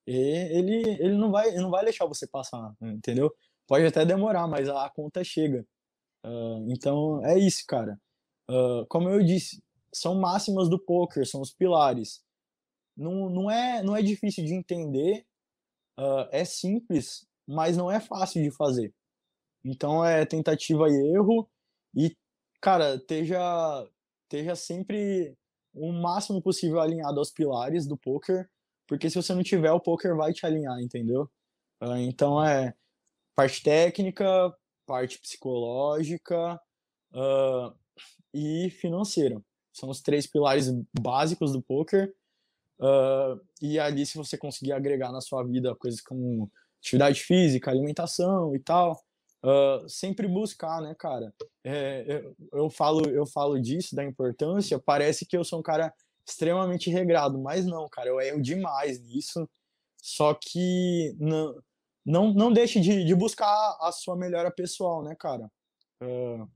[0.06, 3.32] ele, ele, não vai, ele não vai deixar você passar, entendeu?
[3.66, 5.64] Pode até demorar, mas a conta chega.
[6.24, 7.98] Uh, então é isso, cara.
[8.88, 9.62] como eu disse,
[9.92, 12.22] são máximas do poker, são os pilares.
[12.96, 15.24] Não, não, é, não é difícil de entender,
[16.30, 18.92] é simples, mas não é fácil de fazer.
[19.64, 21.48] Então é tentativa e erro
[21.94, 22.16] e,
[22.60, 23.38] cara, esteja,
[24.24, 25.36] esteja sempre
[25.72, 28.48] o máximo possível alinhado aos pilares do poker,
[28.86, 31.30] porque se você não tiver, o poker vai te alinhar, entendeu?
[31.80, 32.74] Uh, então é
[33.34, 34.24] parte técnica,
[34.86, 36.60] parte psicológica
[37.12, 37.72] uh,
[38.34, 39.40] e financeira.
[39.72, 40.66] São os três pilares
[41.00, 42.12] básicos do poker.
[42.78, 48.54] Uh, e ali, se você conseguir agregar na sua vida coisas como atividade física, alimentação
[48.56, 49.00] e tal,
[49.44, 51.32] uh, sempre buscar, né, cara?
[51.64, 55.92] É, eu, eu, falo, eu falo disso, da importância, parece que eu sou um cara
[56.26, 59.48] extremamente regrado, mas não, cara, eu erro demais nisso.
[60.02, 61.62] Só que não,
[62.04, 65.50] não, não deixe de, de buscar a sua melhora pessoal, né, cara?
[66.02, 66.48] Uh,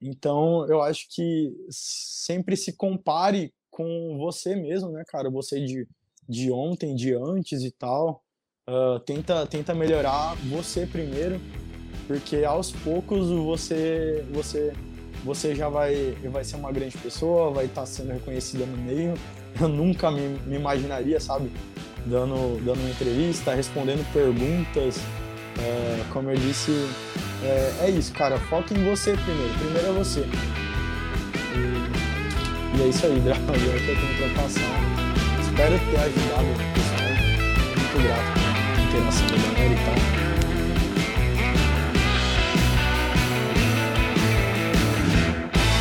[0.00, 5.28] então, eu acho que sempre se compare com você mesmo, né, cara?
[5.30, 5.88] Você de,
[6.28, 8.22] de ontem, de antes e tal.
[8.68, 11.40] Uh, tenta, tenta melhorar você primeiro
[12.08, 14.72] porque aos poucos você você
[15.22, 19.14] você já vai vai ser uma grande pessoa, vai estar tá sendo reconhecida no meio.
[19.60, 21.50] Eu nunca me, me imaginaria, sabe,
[22.06, 25.00] dando dando uma entrevista, respondendo perguntas.
[25.60, 26.70] É, como eu disse,
[27.42, 28.38] é, é, isso, cara.
[28.38, 29.54] Foca em você primeiro.
[29.58, 30.20] Primeiro é você.
[31.54, 33.42] E, e é isso aí, Drago.
[33.50, 34.60] É que eu tenho pra passar.
[35.40, 37.08] Espero ter ajudado pessoal.
[37.76, 40.27] Muito grato pela interação da galera e tal.